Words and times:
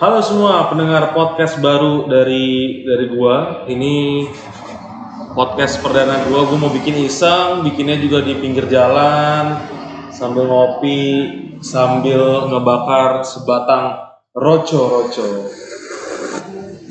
Halo 0.00 0.24
semua 0.24 0.64
pendengar 0.72 1.12
podcast 1.12 1.60
baru 1.60 2.08
dari 2.08 2.80
dari 2.88 3.12
gua. 3.12 3.68
Ini 3.68 4.24
podcast 5.36 5.76
perdana 5.84 6.24
gua. 6.24 6.48
Gua 6.48 6.56
mau 6.56 6.72
bikin 6.72 7.04
iseng, 7.04 7.60
bikinnya 7.60 8.00
juga 8.00 8.24
di 8.24 8.32
pinggir 8.40 8.64
jalan 8.72 9.60
sambil 10.08 10.48
ngopi, 10.48 11.04
sambil 11.60 12.48
ngebakar 12.48 13.28
sebatang 13.28 14.16
roco-roco. 14.32 15.52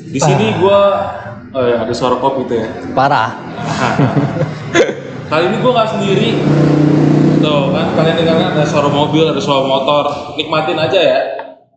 Di 0.06 0.20
sini 0.22 0.62
gua 0.62 1.10
oh 1.50 1.66
ya 1.66 1.82
ada 1.82 1.90
suara 1.90 2.14
kopi 2.14 2.46
tuh 2.46 2.62
ya. 2.62 2.94
Parah. 2.94 3.42
Kali 5.26 5.50
ini 5.50 5.58
gua 5.58 5.82
nggak 5.82 5.90
sendiri. 5.98 6.30
Tuh 7.42 7.74
kan 7.74 7.90
kalian 7.90 8.22
dengar 8.22 8.54
ada 8.54 8.62
suara 8.62 8.86
mobil, 8.86 9.26
ada 9.26 9.42
suara 9.42 9.66
motor. 9.66 10.38
Nikmatin 10.38 10.78
aja 10.78 11.00
ya. 11.02 11.20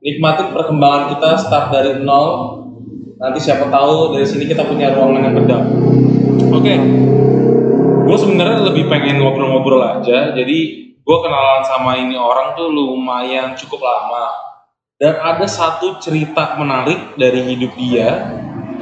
Nikmatin 0.03 0.51
perkembangan 0.51 1.15
kita 1.15 1.29
start 1.39 1.71
dari 1.71 2.03
nol. 2.03 2.59
Nanti 3.23 3.39
siapa 3.39 3.71
tahu 3.71 4.11
dari 4.11 4.27
sini 4.27 4.51
kita 4.51 4.67
punya 4.67 4.91
ruangan 4.91 5.31
yang 5.31 5.35
kedap. 5.39 5.63
Oke. 6.51 6.73
Gue 8.03 8.17
sebenarnya 8.19 8.67
lebih 8.67 8.91
pengen 8.91 9.23
ngobrol-ngobrol 9.23 9.79
aja. 9.79 10.35
Jadi 10.35 10.57
gue 10.91 11.17
kenalan 11.23 11.63
sama 11.63 11.95
ini 11.95 12.19
orang 12.19 12.51
tuh 12.51 12.67
lumayan 12.67 13.55
cukup 13.55 13.79
lama. 13.79 14.27
Dan 14.99 15.23
ada 15.23 15.47
satu 15.47 15.95
cerita 16.03 16.59
menarik 16.59 17.15
dari 17.15 17.55
hidup 17.55 17.71
dia 17.79 18.27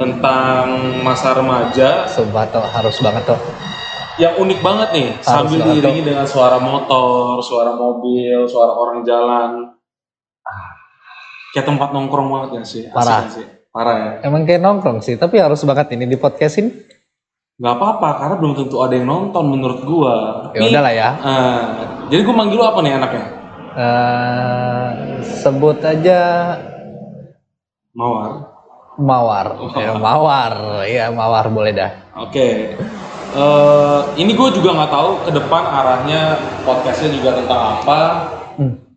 tentang 0.02 0.98
masa 1.06 1.38
remaja 1.38 2.10
Sumpah 2.10 2.50
tuh 2.50 2.66
harus 2.66 2.98
banget 2.98 3.30
tuh. 3.30 3.40
yang 4.20 4.36
unik 4.36 4.60
banget 4.60 4.88
nih 4.92 5.08
Harus 5.22 5.24
sambil 5.24 5.60
diiringi 5.70 6.02
dengan 6.04 6.26
suara 6.26 6.58
motor, 6.58 7.38
suara 7.38 7.78
mobil, 7.78 8.42
suara 8.44 8.74
orang 8.74 9.06
jalan. 9.06 9.72
Kayak 11.52 11.66
tempat 11.68 11.88
nongkrong 11.92 12.28
banget 12.32 12.48
ya 12.56 12.62
sih. 12.64 12.82
Asik 12.88 12.96
Parah. 12.96 13.22
sih? 13.28 13.46
Parah 13.72 13.96
ya. 13.96 14.10
Emang 14.24 14.44
kayak 14.44 14.60
nongkrong 14.60 15.00
sih, 15.00 15.16
tapi 15.16 15.36
harus 15.40 15.60
banget 15.64 15.92
ini 15.92 16.04
di 16.04 16.16
podcastin. 16.16 16.72
Nggak 17.60 17.74
apa-apa 17.76 18.08
karena 18.18 18.34
belum 18.40 18.52
tentu 18.56 18.76
ada 18.80 18.96
yang 18.96 19.06
nonton 19.06 19.44
menurut 19.46 19.80
gua. 19.84 20.14
Ya 20.56 20.60
Tapi, 20.60 20.68
udahlah 20.72 20.92
ya. 20.92 21.08
ah, 21.20 21.60
jadi 22.08 22.20
gua 22.24 22.34
manggil 22.40 22.56
lu 22.56 22.64
apa 22.64 22.78
nih 22.80 22.92
anaknya? 22.96 23.24
Eh, 23.72 24.86
sebut 25.40 25.78
aja 25.80 26.20
Mawar. 27.92 28.30
Mawar. 28.96 29.46
Oh. 29.60 29.68
Ya, 29.76 29.92
mawar. 30.04 30.52
Iya, 30.88 31.12
Mawar 31.12 31.52
boleh 31.52 31.72
dah. 31.76 31.92
Oke. 32.16 32.76
Eh, 33.32 34.00
ini 34.20 34.36
gue 34.36 34.48
juga 34.52 34.76
nggak 34.76 34.92
tahu 34.92 35.10
ke 35.24 35.30
depan 35.32 35.64
arahnya 35.64 36.36
podcastnya 36.68 37.16
juga 37.16 37.32
tentang 37.40 37.80
apa. 37.80 38.00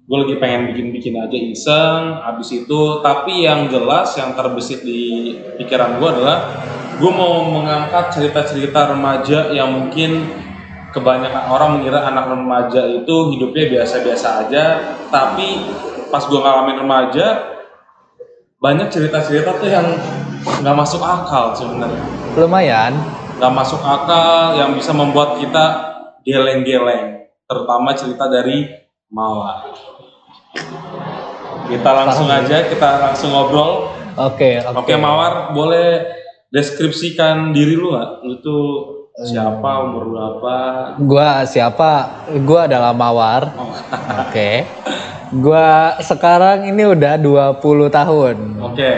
Gue 0.06 0.17
lagi 0.22 0.38
pengen 0.38 0.70
bikin-bikin 0.70 1.17
aja 1.17 1.34
iseng. 1.34 2.22
Habis 2.22 2.53
itu, 2.53 3.02
tapi 3.02 3.42
yang 3.42 3.66
jelas 3.73 4.14
yang 4.14 4.38
terbesit 4.38 4.86
di 4.86 5.34
pikiran 5.58 5.97
gue 5.97 6.09
adalah 6.14 6.62
gue 7.02 7.09
mau 7.09 7.42
mengangkat 7.50 8.14
cerita-cerita 8.14 8.94
remaja 8.94 9.50
yang 9.50 9.73
mungkin 9.73 10.30
kebanyakan 10.94 11.50
orang 11.50 11.70
mengira 11.81 12.06
anak 12.06 12.30
remaja 12.30 12.86
itu 12.86 13.16
hidupnya 13.34 13.81
biasa-biasa 13.81 14.45
aja. 14.45 14.64
Tapi 15.09 15.73
pas 16.14 16.22
gue 16.22 16.38
ngalamin 16.38 16.86
remaja, 16.86 17.58
banyak 18.62 18.94
cerita-cerita 18.94 19.58
tuh 19.58 19.73
yang 19.73 19.90
nggak 20.45 20.78
masuk 20.78 21.02
akal 21.02 21.58
sebenarnya 21.58 22.06
Lumayan. 22.38 22.94
nggak 23.42 23.53
masuk 23.53 23.81
akal 23.81 24.53
yang 24.53 24.78
bisa 24.78 24.94
membuat 24.94 25.42
kita 25.42 25.66
geleng-geleng 26.22 27.25
terutama 27.50 27.97
cerita 27.97 28.30
dari 28.30 28.69
Mawar 29.06 29.69
kita 31.66 31.89
langsung 31.92 32.28
Paham, 32.30 32.45
aja 32.45 32.58
kita 32.70 32.89
langsung 33.02 33.30
ngobrol 33.34 33.92
Oke, 34.16 34.64
oke. 34.64 34.86
oke 34.86 34.94
Mawar 34.95 35.52
boleh 35.52 36.06
deskripsikan 36.47 37.52
diri 37.52 37.75
lu 37.75 37.92
nggak 37.92 38.12
lu 38.23 38.39
tuh 38.39 38.64
siapa 39.16 39.84
umur 39.84 40.12
berapa 40.12 40.56
Gua 41.00 41.44
siapa? 41.44 41.91
Gua 42.44 42.68
adalah 42.68 42.91
Mawar. 42.91 43.47
oh, 43.56 43.72
Oke. 44.28 44.63
Gua 45.35 45.96
sekarang 46.00 46.68
ini 46.68 46.84
udah 46.84 47.16
20 47.19 47.59
tahun. 47.91 48.35
oke 48.59 48.91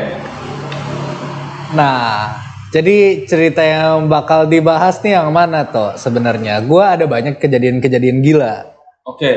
Nah, 1.68 2.34
jadi 2.70 3.26
cerita 3.26 3.60
yang 3.62 4.08
bakal 4.08 4.46
dibahas 4.46 4.98
nih 5.02 5.18
yang 5.18 5.30
mana 5.30 5.66
toh 5.70 5.94
sebenarnya? 5.98 6.62
Gua 6.66 6.94
ada 6.98 7.06
banyak 7.06 7.38
kejadian-kejadian 7.38 8.22
gila. 8.22 8.74
oke 9.06 9.31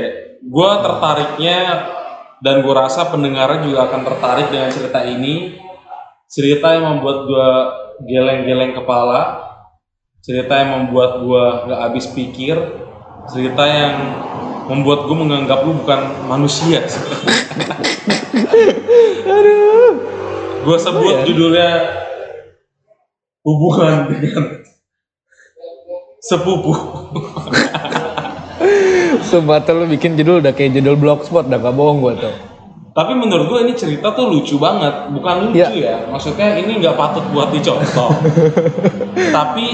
gua 0.44 0.80
tertariknya 0.80 1.58
dan 2.40 2.64
gua 2.64 2.88
rasa 2.88 3.08
pendengarnya 3.08 3.64
juga 3.64 3.88
akan 3.88 4.00
tertarik 4.04 4.48
dengan 4.48 4.72
cerita 4.72 5.00
ini. 5.04 5.60
Cerita 6.30 6.72
yang 6.72 6.96
membuat 6.96 7.18
gua 7.28 7.48
geleng-geleng 8.00 8.72
kepala. 8.76 9.44
Cerita 10.20 10.56
yang 10.60 10.70
membuat 10.84 11.20
gua 11.24 11.64
gak 11.68 11.80
habis 11.90 12.08
pikir. 12.10 12.56
Cerita 13.28 13.64
yang 13.68 13.94
membuat 14.70 15.10
gue 15.10 15.16
menganggap 15.18 15.66
lu 15.66 15.82
bukan 15.82 16.30
manusia. 16.30 16.86
Aduh. 19.26 19.90
gue 20.60 20.76
sebut 20.78 21.02
Oh, 21.02 21.18
ya? 21.18 21.24
judulnya 21.26 21.70
hubungan 23.42 23.94
dengan 24.12 24.44
sepupu 26.20 26.70
Sumpah 29.24 29.60
tuh 29.62 29.82
lu 29.82 29.84
bikin 29.86 30.16
judul 30.16 30.40
udah 30.40 30.52
kayak 30.56 30.76
judul 30.76 30.96
blogspot 30.96 31.46
udah 31.46 31.58
gak 31.60 31.76
bohong 31.76 32.00
gua 32.00 32.14
tuh. 32.16 32.34
tapi 32.90 33.14
menurut 33.14 33.46
gue 33.46 33.70
ini 33.70 33.74
cerita 33.78 34.10
tuh 34.18 34.26
lucu 34.26 34.58
banget 34.58 35.14
bukan 35.14 35.46
lucu 35.46 35.78
ya, 35.78 36.10
maksudnya 36.10 36.58
ini 36.58 36.82
nggak 36.82 36.98
patut 36.98 37.22
buat 37.30 37.54
dicontoh. 37.54 38.10
Tapi 39.38 39.66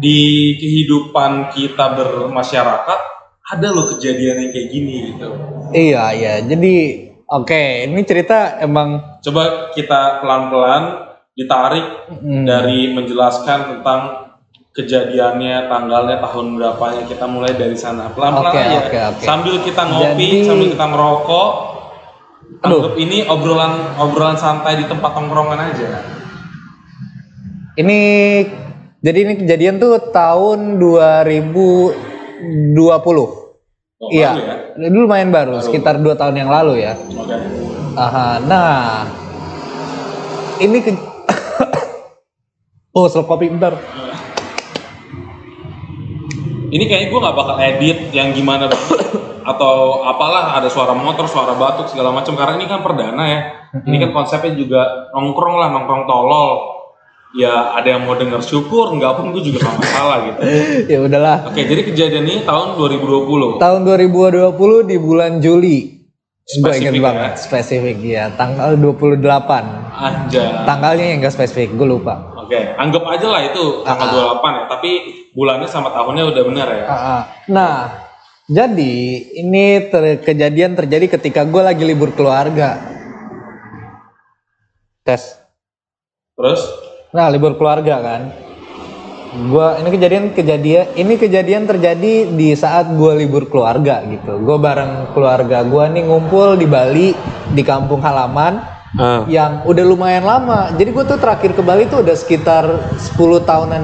di 0.00 0.20
kehidupan 0.56 1.52
kita 1.52 1.92
bermasyarakat 1.92 3.00
ada 3.46 3.68
loh 3.70 3.86
kejadian 3.94 4.48
yang 4.48 4.50
kayak 4.50 4.68
gini 4.72 4.94
gitu. 5.12 5.28
Iya 5.70 6.04
iya. 6.16 6.34
Jadi 6.42 6.74
oke 7.30 7.62
ini 7.86 8.00
cerita 8.02 8.58
emang 8.58 9.20
coba 9.22 9.70
kita 9.70 10.24
pelan-pelan 10.24 10.84
ditarik 11.36 11.86
hmm, 12.10 12.42
dari 12.42 12.90
menjelaskan 12.90 13.78
tentang 13.78 14.25
kejadiannya 14.76 15.72
tanggalnya 15.72 16.20
tahun 16.20 16.46
berapanya 16.54 17.02
kita 17.08 17.24
mulai 17.24 17.56
dari 17.56 17.72
sana 17.74 18.12
pelan-pelan 18.12 18.52
Oke, 18.52 18.60
aja 18.60 18.78
oke, 18.84 18.98
oke. 19.16 19.24
sambil 19.24 19.54
kita 19.64 19.82
ngopi 19.88 20.28
Jadi- 20.28 20.44
sambil 20.44 20.66
kita 20.68 20.86
ngerokok 20.86 21.48
Aduh. 22.60 22.78
anggap 22.78 22.94
ini 23.00 23.18
obrolan 23.26 23.72
obrolan 23.96 24.36
santai 24.36 24.76
di 24.76 24.84
tempat 24.84 25.10
tongkrongan 25.16 25.72
aja 25.72 25.88
ini 27.76 28.00
jadi 29.00 29.18
ini 29.22 29.34
kejadian 29.38 29.76
tuh 29.76 30.00
tahun 30.10 30.80
2020. 30.80 31.94
Oh, 33.96 34.10
iya. 34.10 34.34
baru 34.34 34.42
ya? 34.42 34.56
Ini 34.76 34.92
lumayan 34.92 35.30
baru, 35.30 35.62
sekitar 35.62 36.02
dua 36.02 36.18
tahun 36.18 36.36
yang 36.36 36.50
lalu 36.50 36.82
ya. 36.82 36.98
oke 36.98 37.36
Aha, 37.96 38.40
nah 38.44 39.08
ini 40.58 40.80
ke 40.80 40.92
Oh, 42.96 43.08
slok 43.08 43.28
kopi 43.28 43.48
bentar. 43.48 43.76
ini 46.70 46.84
kayaknya 46.90 47.08
gue 47.12 47.20
nggak 47.20 47.36
bakal 47.36 47.56
edit 47.62 47.98
yang 48.10 48.34
gimana 48.34 48.66
atau 49.46 50.02
apalah 50.02 50.58
ada 50.58 50.66
suara 50.66 50.90
motor 50.90 51.30
suara 51.30 51.54
batuk 51.54 51.86
segala 51.86 52.10
macam 52.10 52.34
karena 52.34 52.58
ini 52.58 52.66
kan 52.66 52.82
perdana 52.82 53.22
ya 53.26 53.40
ini 53.86 53.96
kan 54.02 54.10
konsepnya 54.10 54.58
juga 54.58 55.10
nongkrong 55.14 55.56
lah 55.62 55.68
nongkrong 55.70 56.02
tolol 56.10 56.76
ya 57.36 57.76
ada 57.76 57.94
yang 57.94 58.08
mau 58.08 58.16
denger 58.18 58.40
syukur 58.42 58.90
nggak 58.96 59.12
pun 59.18 59.30
gue 59.36 59.42
juga 59.44 59.68
gak 59.68 59.76
masalah 59.76 60.16
gitu 60.24 60.40
ya 60.92 60.98
udahlah. 61.04 61.36
oke 61.46 61.60
jadi 61.60 61.82
kejadian 61.84 62.24
ini 62.26 62.42
tahun 62.42 62.74
2020 62.80 63.60
Tahun 63.60 63.80
2020 63.84 64.90
di 64.90 64.96
bulan 64.96 65.32
Juli. 65.38 65.78
Gue 66.46 66.78
inget 66.78 66.94
Spesifik 66.94 67.02
banget 67.02 67.32
spesifik 67.42 67.98
ya, 68.06 68.24
tanggal 68.38 68.78
28. 68.78 69.18
Anjay. 69.18 70.62
Tanggalnya 70.62 71.06
yang 71.10 71.18
gak 71.26 71.34
spesifik, 71.34 71.74
gue 71.74 71.90
lupa. 71.90 72.35
Oke, 72.46 72.78
anggap 72.78 73.02
aja 73.10 73.26
lah 73.26 73.42
itu 73.42 73.82
tanggal 73.82 74.38
28 74.38 74.54
ya, 74.54 74.64
tapi 74.70 74.90
bulannya 75.34 75.66
sama 75.66 75.90
tahunnya 75.90 76.30
udah 76.30 76.42
benar 76.46 76.68
ya. 76.70 76.84
Ah, 76.86 76.94
ah. 76.94 77.22
Nah, 77.50 77.76
jadi 78.46 78.94
ini 79.42 79.90
ter- 79.90 80.22
kejadian 80.22 80.78
terjadi 80.78 81.18
ketika 81.18 81.42
gue 81.42 81.58
lagi 81.58 81.82
libur 81.82 82.14
keluarga. 82.14 82.78
Tes. 85.02 85.42
Terus 86.38 86.62
Nah, 87.10 87.32
libur 87.34 87.58
keluarga 87.58 87.98
kan. 87.98 88.22
Gua 89.50 89.82
ini 89.82 89.88
kejadian 89.88 90.24
kejadian 90.36 90.86
ini 90.94 91.14
kejadian 91.18 91.64
terjadi 91.66 92.30
di 92.30 92.54
saat 92.54 92.92
gue 92.92 93.26
libur 93.26 93.50
keluarga 93.50 94.06
gitu. 94.06 94.38
Gue 94.44 94.54
bareng 94.60 95.16
keluarga 95.16 95.66
gue 95.66 95.84
nih 95.96 96.04
ngumpul 96.06 96.54
di 96.54 96.68
Bali 96.68 97.10
di 97.50 97.62
kampung 97.66 98.04
halaman 98.04 98.75
yang 99.26 99.66
udah 99.66 99.84
lumayan 99.84 100.22
lama. 100.22 100.70
Jadi 100.72 100.88
gue 100.88 101.04
tuh 101.04 101.18
terakhir 101.18 101.52
ke 101.52 101.60
Bali 101.60 101.84
tuh 101.84 102.00
udah 102.00 102.14
sekitar 102.14 102.64
10 102.96 103.18
tahunan 103.42 103.82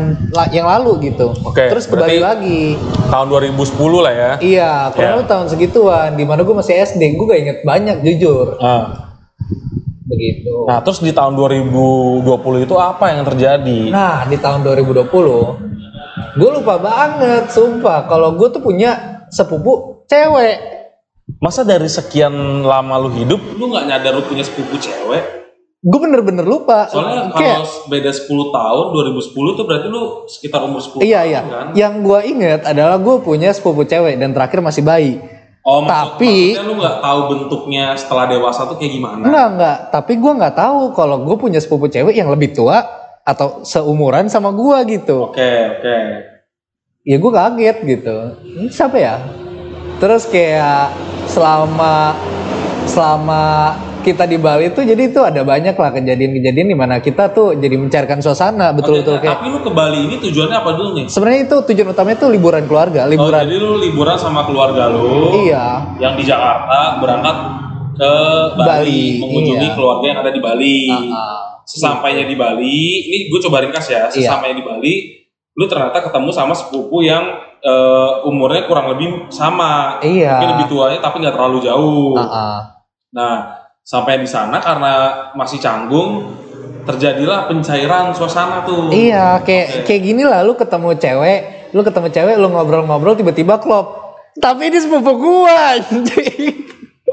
yang 0.48 0.64
lalu 0.64 1.12
gitu. 1.12 1.34
Oke, 1.42 1.68
Terus 1.68 1.84
ke 1.84 1.94
Bali 1.94 2.16
lagi. 2.16 2.78
tahun 3.10 3.26
2010 3.28 3.60
lah 4.00 4.12
ya. 4.12 4.30
Iya, 4.38 4.72
kurang 4.90 5.04
Ya. 5.04 5.16
lebih 5.18 5.28
tahun 5.28 5.46
segituan. 5.50 6.08
Di 6.14 6.24
mana 6.24 6.40
gue 6.40 6.54
masih 6.54 6.74
SD, 6.78 7.12
gue 7.12 7.26
gak 7.26 7.40
inget 7.40 7.58
banyak 7.62 7.96
jujur. 8.02 8.56
Ah. 8.58 9.10
begitu. 10.02 10.68
Nah, 10.68 10.84
terus 10.84 11.00
di 11.00 11.08
tahun 11.08 11.32
2020 11.32 12.20
itu 12.60 12.76
apa 12.76 13.16
yang 13.16 13.24
terjadi? 13.24 13.88
Nah, 13.88 14.28
di 14.28 14.36
tahun 14.36 14.60
2020, 14.60 15.08
gue 16.36 16.50
lupa 16.52 16.76
banget, 16.76 17.48
sumpah. 17.48 18.04
Kalau 18.04 18.36
gue 18.36 18.44
tuh 18.52 18.60
punya 18.60 18.92
sepupu 19.32 20.04
cewek. 20.04 20.71
Masa 21.38 21.62
dari 21.62 21.86
sekian 21.86 22.32
lama 22.62 22.98
lu 22.98 23.10
hidup, 23.12 23.40
lu 23.54 23.70
nggak 23.70 23.84
nyadar 23.86 24.12
lu 24.18 24.22
punya 24.22 24.42
sepupu 24.42 24.76
cewek? 24.76 25.22
Gue 25.82 25.98
bener-bener 25.98 26.46
lupa. 26.46 26.86
Soalnya 26.86 27.30
Kayak- 27.34 27.66
kalau 27.66 27.90
beda 27.90 28.10
10 28.10 28.46
tahun, 28.50 28.84
2010 28.92 29.50
tuh 29.52 29.64
berarti 29.66 29.86
lu 29.86 30.02
sekitar 30.26 30.62
umur 30.62 30.78
10 30.78 31.02
iya 31.02 31.22
tahun 31.22 31.30
iya. 31.30 31.40
kan? 31.42 31.66
Yang 31.74 31.94
gue 32.00 32.20
inget 32.28 32.60
adalah 32.62 32.96
gue 32.98 33.16
punya 33.18 33.50
sepupu 33.50 33.82
cewek 33.82 34.14
dan 34.14 34.30
terakhir 34.30 34.62
masih 34.62 34.82
bayi. 34.82 35.18
Oh, 35.62 35.78
maksud- 35.78 36.18
Tapi- 36.18 36.54
maksudnya 36.54 36.66
lu 36.66 36.74
nggak 36.76 36.98
tahu 36.98 37.20
bentuknya 37.28 37.84
setelah 37.94 38.24
dewasa 38.26 38.66
tuh 38.66 38.76
kayak 38.76 38.92
gimana? 38.92 39.22
Enggak 39.26 39.46
enggak. 39.48 39.78
Tapi 39.90 40.12
gue 40.16 40.32
nggak 40.34 40.54
tahu 40.54 40.80
kalau 40.92 41.16
gue 41.18 41.36
punya 41.36 41.58
sepupu 41.58 41.86
cewek 41.86 42.14
yang 42.14 42.30
lebih 42.30 42.50
tua 42.50 42.78
atau 43.22 43.62
seumuran 43.62 44.26
sama 44.26 44.50
gue 44.50 44.98
gitu. 44.98 45.30
Oke, 45.30 45.50
oke. 45.78 45.98
ya 47.02 47.18
gue 47.18 47.32
kaget 47.34 47.76
gitu 47.82 48.14
ini 48.46 48.70
siapa 48.70 48.94
ya 48.94 49.18
terus 50.02 50.26
kayak 50.26 50.90
selama 51.30 52.18
selama 52.90 53.44
kita 54.02 54.26
di 54.26 54.34
Bali 54.34 54.74
tuh 54.74 54.82
jadi 54.82 54.98
itu 54.98 55.22
ada 55.22 55.46
banyak 55.46 55.78
lah 55.78 55.90
kejadian-kejadian 55.94 56.74
di 56.74 56.74
mana 56.74 56.98
kita 56.98 57.30
tuh 57.30 57.54
jadi 57.54 57.78
mencairkan 57.78 58.18
suasana 58.18 58.74
betul-betul 58.74 59.22
Oke, 59.22 59.30
kayak 59.30 59.38
Tapi 59.38 59.54
lu 59.54 59.62
ke 59.62 59.70
Bali 59.70 60.10
ini 60.10 60.18
tujuannya 60.18 60.56
apa 60.58 60.70
dulu 60.74 60.88
nih? 60.98 61.06
sebenarnya 61.06 61.40
itu 61.46 61.56
tujuan 61.70 61.88
utamanya 61.94 62.18
tuh 62.18 62.30
liburan 62.34 62.66
keluarga 62.66 63.06
Oh, 63.06 63.14
liburan 63.14 63.46
jadi 63.46 63.56
lu 63.62 63.78
liburan 63.78 64.18
sama 64.18 64.42
keluarga 64.42 64.90
lu 64.90 65.46
iya 65.46 65.94
yang 66.02 66.18
di 66.18 66.26
Jakarta 66.26 66.98
berangkat 66.98 67.36
ke 67.94 68.12
Bali, 68.58 68.66
Bali, 68.66 69.02
mengunjungi 69.22 69.68
iya. 69.70 69.76
keluarga 69.78 70.06
yang 70.08 70.18
ada 70.24 70.32
di 70.32 70.40
Bali. 70.40 70.78
Ah, 70.90 71.62
Sesampainya 71.62 72.26
di 72.26 72.34
Bali, 72.34 72.80
ini 73.06 73.16
gue 73.30 73.40
coba 73.46 73.62
ringkas 73.62 73.86
ya. 73.86 74.10
Iya. 74.10 74.34
Sesampainya 74.34 74.56
di 74.58 74.64
Bali, 74.66 74.94
lu 75.52 75.64
ternyata 75.68 76.00
ketemu 76.00 76.30
sama 76.32 76.56
sepupu 76.56 77.04
yang 77.04 77.22
eh, 77.60 78.10
umurnya 78.28 78.64
kurang 78.66 78.90
lebih 78.96 79.28
sama. 79.28 80.00
iya 80.00 80.40
Mungkin 80.40 80.52
lebih 80.56 80.68
tuanya 80.72 80.98
tapi 80.98 81.16
nggak 81.20 81.34
terlalu 81.36 81.58
jauh. 81.62 82.16
Ah, 82.16 82.24
ah. 82.24 82.58
Nah, 83.12 83.34
sampai 83.84 84.18
di 84.18 84.28
sana 84.30 84.56
karena 84.58 84.92
masih 85.36 85.60
canggung, 85.60 86.32
terjadilah 86.82 87.46
pencairan 87.46 88.10
suasana 88.14 88.66
tuh. 88.66 88.90
iya 88.90 89.38
kayak 89.42 89.66
Oke. 89.82 89.86
kayak 89.86 90.02
gini 90.02 90.22
lah 90.26 90.42
lu 90.42 90.58
ketemu 90.58 90.98
cewek 90.98 91.40
lu 91.72 91.80
ketemu 91.86 92.08
cewek 92.10 92.34
lu 92.36 92.48
ngobrol-ngobrol 92.50 93.14
tiba-tiba 93.14 93.62
klop 93.62 94.02
tapi 94.42 94.72
ini 94.72 94.78
sepupu 94.82 95.12
gua 95.20 95.78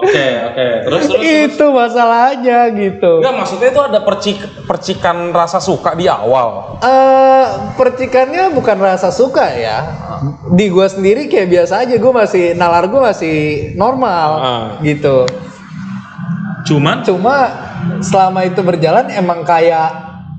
Oke, 0.10 0.28
oke. 0.44 0.68
Terus 0.82 1.02
terus. 1.06 1.10
terus. 1.14 1.24
itu 1.48 1.66
masalahnya 1.70 2.60
gitu 2.72 3.12
Enggak, 3.22 3.36
maksudnya 3.38 3.70
itu 3.70 3.82
ada 3.84 4.00
percik 4.02 4.38
percikan 4.66 5.30
rasa 5.30 5.60
suka 5.60 5.94
di 5.94 6.06
awal. 6.06 6.82
eh 6.82 7.46
percikannya 7.74 8.50
bukan 8.52 8.78
rasa 8.80 9.10
suka 9.10 9.46
ya. 9.52 9.78
Di 10.50 10.68
gua 10.68 10.86
sendiri 10.86 11.26
kayak 11.26 11.48
biasa 11.48 11.86
aja, 11.86 11.96
gua 11.96 12.14
masih 12.20 12.54
nalar 12.54 12.86
gua 12.86 13.10
masih 13.10 13.36
normal 13.74 14.30
Ah. 14.36 14.68
gitu. 14.82 15.30
Cuman 16.66 17.02
Cuma 17.02 17.36
selama 18.00 18.44
itu 18.44 18.60
berjalan 18.60 19.08
emang 19.10 19.42
kayak 19.42 19.90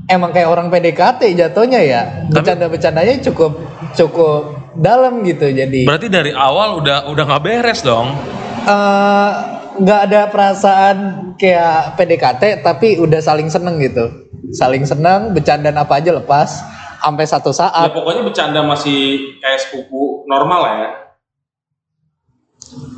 emang 0.06 0.30
kayak 0.30 0.48
orang 0.48 0.68
PDKT 0.68 1.32
jatuhnya 1.32 1.80
ya. 1.80 2.02
Bercanda-bercandanya 2.28 3.22
cukup 3.22 3.56
cukup 3.92 4.42
dalam 4.72 5.22
gitu 5.22 5.46
jadi 5.46 5.82
berarti 5.82 6.06
dari 6.06 6.30
awal 6.30 6.78
udah 6.78 7.10
udah 7.10 7.24
nggak 7.24 7.42
beres 7.42 7.82
dong. 7.82 8.14
eh, 8.62 9.30
nggak 9.80 10.00
ada 10.12 10.20
perasaan 10.28 10.96
kayak 11.40 11.96
PDKT 11.96 12.60
tapi 12.60 13.00
udah 13.00 13.20
saling 13.24 13.48
seneng 13.48 13.80
gitu. 13.80 14.28
Saling 14.52 14.84
seneng, 14.84 15.32
bercandaan 15.32 15.78
apa 15.80 15.98
aja 16.02 16.12
lepas 16.12 16.60
sampai 17.00 17.24
satu 17.24 17.50
Ya 17.50 17.58
saat 17.64 17.88
pokoknya 17.96 18.22
bercanda 18.22 18.60
masih 18.60 19.32
kayak 19.40 19.58
sepupu 19.64 20.28
normal 20.28 20.60
lah 20.60 20.74
ya. 20.76 20.90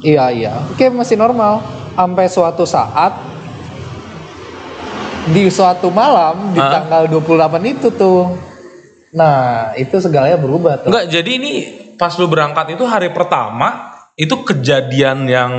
Iya 0.02 0.24
iya, 0.34 0.52
oke 0.74 0.90
masih 0.90 1.14
normal. 1.14 1.62
Sampai 1.92 2.26
suatu 2.26 2.64
saat 2.66 3.14
di 5.30 5.46
suatu 5.46 5.86
malam 5.92 6.50
di 6.50 6.58
Hah? 6.58 6.82
tanggal 6.82 7.06
28 7.06 7.62
itu 7.78 7.88
tuh. 7.94 8.34
Nah, 9.12 9.70
itu 9.76 10.00
segalanya 10.00 10.40
berubah 10.40 10.82
tuh. 10.82 10.88
Enggak, 10.88 11.06
jadi 11.12 11.30
ini 11.36 11.52
pas 12.00 12.16
lu 12.16 12.26
berangkat 12.26 12.74
itu 12.74 12.82
hari 12.88 13.12
pertama 13.12 13.92
itu 14.16 14.32
kejadian 14.40 15.28
yang 15.28 15.52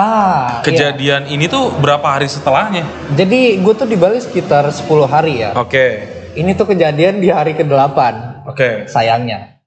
Ah, 0.00 0.64
iya. 0.64 0.64
kejadian 0.64 1.28
ini 1.28 1.44
tuh 1.44 1.76
berapa 1.76 2.00
hari 2.16 2.24
setelahnya? 2.24 2.88
Jadi 3.12 3.60
gue 3.60 3.74
tuh 3.76 3.84
di 3.84 4.00
Bali 4.00 4.16
sekitar 4.16 4.64
10 4.72 4.88
hari 5.04 5.44
ya. 5.44 5.52
Oke. 5.60 6.08
Ini 6.32 6.56
tuh 6.56 6.72
kejadian 6.72 7.20
di 7.20 7.28
hari 7.28 7.52
ke-8, 7.52 7.98
Oke. 8.48 8.88
sayangnya. 8.88 9.60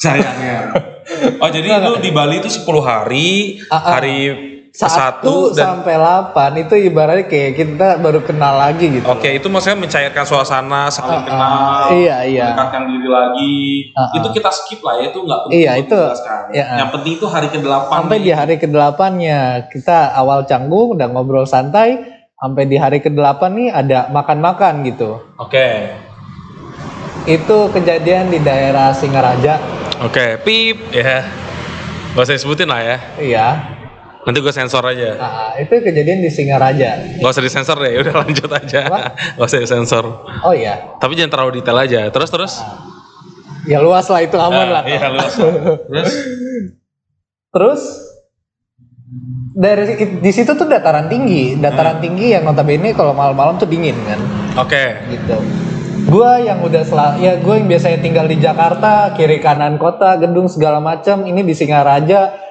Sayangnya. 0.00 0.72
oh, 1.44 1.50
jadi 1.52 1.84
lu 1.84 2.00
di 2.00 2.08
Bali 2.08 2.40
itu 2.40 2.48
10 2.48 2.64
hari, 2.80 3.60
Ah, 3.68 3.76
ah. 3.76 3.92
hari 4.00 4.16
Satu 4.78 5.50
dan 5.50 5.82
sampai 5.82 5.98
8 5.98 6.54
itu 6.56 6.74
ibaratnya 6.78 7.26
kayak 7.26 7.52
kita 7.52 7.88
baru 7.98 8.22
kenal 8.22 8.54
lagi 8.54 8.86
gitu. 8.94 9.10
Oke, 9.10 9.34
itu 9.34 9.50
maksudnya 9.50 9.74
mencairkan 9.74 10.22
suasana, 10.22 10.86
saling 10.86 11.10
Ah, 11.10 11.18
ah. 11.18 11.26
kenal, 11.26 11.98
Iya, 11.98 12.16
iya. 12.22 12.44
mendekatkan 12.54 12.82
diri 12.86 13.08
lagi. 13.10 13.58
Ah, 13.90 14.06
ah. 14.06 14.10
Itu 14.14 14.28
kita 14.30 14.50
skip 14.54 14.78
lah 14.80 14.94
ya, 14.96 15.10
itu 15.10 15.18
nggak 15.18 15.40
penting 15.42 15.58
Iya, 15.58 15.72
itu, 15.82 15.98
iya. 16.54 16.66
Yang 16.78 16.90
penting 16.94 17.12
itu 17.12 17.26
hari 17.26 17.48
ke-8 17.50 17.90
sampai 17.90 18.16
nih. 18.16 18.22
di 18.22 18.30
hari 18.30 18.54
ke-8-nya 18.56 19.38
kita 19.66 19.98
awal 20.14 20.46
canggung 20.46 20.94
udah 20.94 21.06
ngobrol 21.08 21.42
santai 21.42 21.98
sampai 22.38 22.62
di 22.64 22.78
hari 22.78 23.02
ke-8 23.02 23.42
nih 23.50 23.68
ada 23.74 24.06
makan-makan 24.08 24.86
gitu 24.86 25.18
Oke. 25.36 25.90
itu 27.26 27.56
kejadian 27.68 28.30
di 28.30 28.38
daerah 28.38 28.94
Singaraja 28.94 29.58
Oke, 29.98 30.38
pip 30.38 30.78
ya. 30.88 31.26
Gak 32.08 32.22
usah 32.24 32.36
disebutin 32.36 32.70
lah 32.70 32.78
ya. 32.80 32.96
iya 33.18 33.46
Nanti 34.28 34.38
gue 34.38 34.52
sensor 34.52 34.84
aja. 34.84 35.16
Nah, 35.16 35.56
itu 35.56 35.72
kejadian 35.72 36.20
di 36.20 36.28
Singaraja 36.28 37.16
Gak 37.16 37.24
usah 37.26 37.40
disensor 37.40 37.80
deh, 37.80 37.96
udah 38.04 38.14
lanjut 38.20 38.50
aja. 38.52 38.80
Apa? 38.84 38.98
Gak 39.34 39.48
usah 39.48 39.58
disensor. 39.58 40.04
oh 40.38 40.52
iya 40.52 41.00
Tapi 41.00 41.16
jangan 41.16 41.32
terlalu 41.32 41.50
detail 41.58 41.78
aja. 41.78 42.00
Terus 42.06 42.28
terus. 42.28 42.52
ya 43.64 43.80
luas 43.80 44.04
lah 44.06 44.20
itu 44.20 44.36
aman 44.36 44.64
Ah, 44.66 44.68
lah 44.70 44.82
Iya, 44.84 45.06
luas. 45.08 45.32
Terus. 45.32 46.12
terus 47.48 47.82
dari 49.50 49.88
di 50.20 50.30
situ 50.30 50.52
tuh 50.52 50.64
dataran 50.64 51.08
tinggi 51.08 51.56
dataran 51.56 51.98
tinggi 51.98 52.30
yang 52.30 52.44
notabene 52.44 52.92
kalau 52.92 53.10
malam-malam 53.10 53.56
tuh 53.56 53.64
dingin 53.64 53.96
kan 54.04 54.20
Oke. 54.56 55.00
gitu 55.10 55.36
gua 56.06 56.38
yang 56.38 56.60
udah 56.60 56.80
sel 56.80 57.00
ya 57.18 57.36
gue 57.36 57.54
yang 57.54 57.66
biasanya 57.66 57.98
tinggal 57.98 58.24
di 58.24 58.36
Jakarta 58.36 59.12
kiri 59.12 59.40
kanan 59.40 59.76
kota 59.76 60.16
gedung 60.16 60.46
segala 60.46 60.78
macam 60.78 61.24
ini 61.24 61.42
di 61.42 61.52
Singaraja 61.52 62.47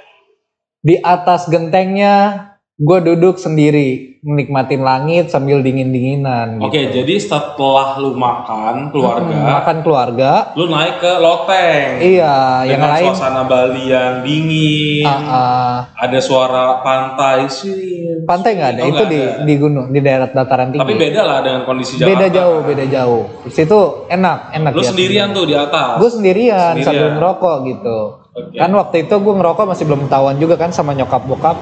di 0.79 0.95
atas 0.95 1.47
gentengnya 1.47 2.45
gue 2.75 2.99
duduk 3.03 3.35
sendiri 3.35 4.13
menikmatin 4.19 4.81
langit 4.81 5.29
sambil 5.29 5.59
dingin 5.59 5.89
dinginan 5.89 6.57
gitu. 6.57 6.67
Oke, 6.67 6.81
jadi 6.91 7.13
setelah 7.15 7.95
lu 7.95 8.13
makan 8.13 8.91
keluarga, 8.91 9.29
Hmm, 9.29 9.45
makan 9.47 9.77
keluarga 9.81 10.31
lu 10.53 10.65
naik 10.67 10.99
ke 10.99 11.11
loteng. 11.15 11.89
iya 11.97 12.61
yang 12.61 12.77
dengan 12.77 12.89
lain 12.91 13.05
suasana 13.07 13.43
Bali 13.43 13.83
yang 13.87 14.21
dingin, 14.21 15.05
ah, 15.05 15.21
ah. 15.25 15.75
ada 15.95 16.19
suara 16.19 16.81
pantai 16.81 17.47
sih. 17.47 17.95
pantai 18.23 18.51
nggak 18.53 18.71
ada 18.71 18.81
Oh, 18.83 18.87
itu 18.87 18.95
nggak 18.99 19.09
di 19.09 19.21
ada. 19.21 19.41
di 19.41 19.53
gunung 19.55 19.85
di 19.87 19.99
daerah 19.99 20.27
dataran 20.27 20.67
tinggi 20.69 20.83
Tapi 20.83 20.93
beda 20.99 21.21
lah 21.23 21.39
dengan 21.39 21.61
kondisi 21.63 21.93
Jakarta. 21.95 22.09
beda 22.11 22.27
jauh 22.29 22.59
beda 22.61 22.85
jauh 22.85 23.23
di 23.41 23.51
situ 23.51 23.79
enak 24.07 24.37
enak 24.51 24.71
Lu 24.71 24.81
ya 24.81 24.87
sendirian 24.87 25.27
tuh 25.31 25.45
di 25.45 25.55
atas. 25.55 25.97
gue 25.97 26.09
sendirian, 26.11 26.73
Sendirian. 26.73 26.85
sambil 26.85 27.07
ngerokok 27.15 27.55
gitu 27.65 27.97
Oke. 28.37 28.53
kan 28.53 28.69
waktu 28.71 28.95
itu 29.01 29.15
gue 29.17 29.33
ngerokok 29.33 29.65
masih 29.65 29.83
belum 29.83 30.05
ketahuan 30.05 30.37
juga 30.37 30.55
kan 30.55 30.69
sama 30.69 30.93
nyokap 30.93 31.25
bokap 31.25 31.57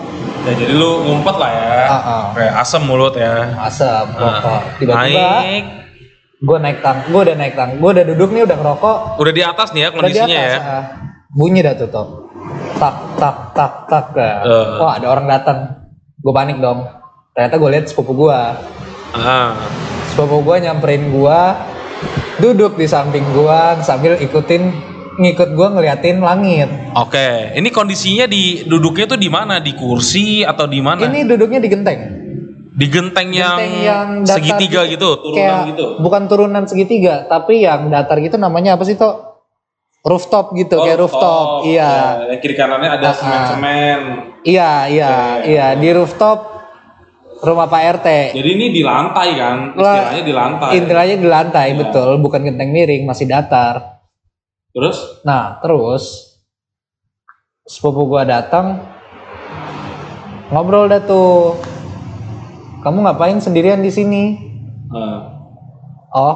Ya 0.46 0.54
jadi 0.54 0.78
lu 0.78 1.02
ngumpet 1.02 1.36
lah 1.36 1.50
ya. 1.50 1.74
Ah, 1.82 1.96
ah. 1.98 2.24
Kayak 2.32 2.54
asem 2.60 2.82
mulut 2.84 3.18
ya. 3.18 3.50
asap 3.58 4.14
rokok 4.14 4.62
tiba-tiba 4.78 5.26
Naik. 5.42 5.64
gue 6.38 6.58
naik 6.62 6.78
tang 6.80 6.98
gue 7.04 7.18
udah 7.18 7.34
naik 7.34 7.54
tang 7.56 7.72
gue 7.76 7.90
udah 7.90 8.06
duduk 8.06 8.30
nih 8.30 8.44
udah 8.44 8.54
ngerokok 8.56 8.98
Udah 9.18 9.34
di 9.34 9.42
atas 9.42 9.68
nih 9.72 9.82
ya 9.82 9.90
udah 9.90 9.96
di 9.96 9.98
kondisinya 10.14 10.38
atas, 10.38 10.54
ya. 10.54 10.60
ah. 10.62 10.84
bunyi 11.32 11.60
dah 11.60 11.74
tuh 11.74 11.90
Top. 11.90 12.08
tak 12.76 12.96
tak 13.18 13.36
tak 13.54 13.74
tak 13.88 14.06
ah. 14.14 14.38
Eh. 14.44 14.68
wah 14.78 14.92
ada 14.94 15.08
orang 15.10 15.26
datang 15.26 15.58
gue 16.16 16.30
panik 16.30 16.58
dong 16.60 16.86
ternyata 17.32 17.56
gue 17.56 17.70
lihat 17.72 17.86
sepupu 17.88 18.14
gue 18.20 18.38
Ah. 19.16 19.50
sepupu 20.08 20.44
gue 20.44 20.56
nyamperin 20.62 21.10
gue 21.10 21.40
duduk 22.38 22.76
di 22.76 22.86
samping 22.86 23.26
gue 23.32 23.60
sambil 23.82 24.14
ikutin 24.16 24.70
ngikut 25.16 25.50
gue 25.52 25.68
ngeliatin 25.70 26.20
langit 26.20 26.70
Oke, 26.94 27.54
ini 27.54 27.70
kondisinya 27.70 28.26
di 28.26 28.64
duduknya 28.64 29.06
tuh 29.06 29.16
di 29.16 29.28
mana? 29.28 29.58
Di 29.58 29.72
kursi 29.72 30.42
atau 30.42 30.66
di 30.66 30.80
mana? 30.80 31.04
ini 31.04 31.24
duduknya 31.24 31.58
di 31.58 31.68
genteng 31.68 32.00
di 32.70 32.88
genteng 32.88 33.32
yang, 33.32 33.56
Genteng 33.56 33.76
yang 33.82 34.08
datar 34.22 34.36
segitiga 34.36 34.82
gitu, 34.86 35.10
turunan 35.18 35.40
kayak 35.40 35.60
gitu. 35.72 35.86
bukan 35.98 36.22
turunan 36.28 36.64
segitiga 36.66 37.24
tapi 37.24 37.64
yang 37.64 37.88
datar 37.88 38.20
gitu 38.20 38.36
namanya 38.36 38.76
apa 38.76 38.84
sih 38.84 38.94
toh 38.94 39.40
rooftop 40.02 40.52
gitu 40.54 40.76
kayak 40.78 41.00
rooftop 41.00 41.64
iya 41.64 42.20
Ya, 42.22 42.36
yang 42.36 42.40
kiri 42.40 42.54
kanannya 42.54 42.90
ada 42.92 43.06
Ah, 43.06 43.10
ah. 43.10 43.16
semen-semen. 43.16 44.00
iya 44.44 44.72
iya 44.86 45.12
Oke. 45.40 45.48
iya 45.48 45.68
di 45.74 45.90
rooftop 45.90 46.40
rumah 47.38 47.68
Pak 47.68 47.82
RT. 48.02 48.08
Jadi 48.34 48.50
ini 48.50 48.66
di 48.70 48.82
lantai 48.82 49.30
kan? 49.36 49.58
Lah, 49.76 50.10
Istilahnya 50.10 50.24
di 50.24 50.34
lantai. 50.34 50.70
Intinya 50.74 51.04
di 51.16 51.30
lantai, 51.30 51.68
Iya. 51.68 51.78
betul, 51.78 52.10
bukan 52.18 52.42
genteng 52.42 52.72
miring, 52.72 53.06
masih 53.06 53.30
datar. 53.30 53.95
Terus? 54.76 55.24
Nah, 55.24 55.64
terus 55.64 56.36
sepupu 57.64 58.12
gua 58.12 58.28
datang 58.28 58.84
ngobrol 60.52 60.92
dah 60.92 61.00
tuh. 61.00 61.56
Kamu 62.84 63.02
ngapain 63.08 63.40
sendirian 63.40 63.80
di 63.80 63.90
sini? 63.90 64.24
eh, 64.92 65.20
Oh, 66.12 66.36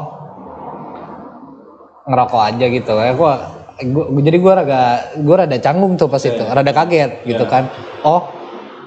ngerokok 2.07 2.41
aja 2.41 2.65
gitu. 2.65 2.93
Ya 2.95 3.11
gua, 3.13 3.33
gua 3.75 4.21
jadi 4.23 4.37
gua 4.39 4.53
rada 4.63 4.81
gua 5.19 5.35
rada 5.43 5.57
canggung 5.59 5.99
tuh 5.99 6.07
pas 6.07 6.23
itu, 6.23 6.39
Iya. 6.39 6.55
rada 6.55 6.71
kaget 6.71 7.11
gitu 7.27 7.43
Iya. 7.43 7.51
kan. 7.51 7.63
Oh, 8.01 8.23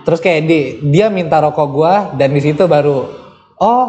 terus 0.02 0.18
kayak 0.18 0.48
di 0.48 0.58
dia 0.88 1.12
minta 1.12 1.38
rokok 1.38 1.68
gua 1.68 1.92
dan 2.16 2.32
di 2.32 2.40
situ 2.40 2.64
baru 2.64 3.04
oh, 3.56 3.84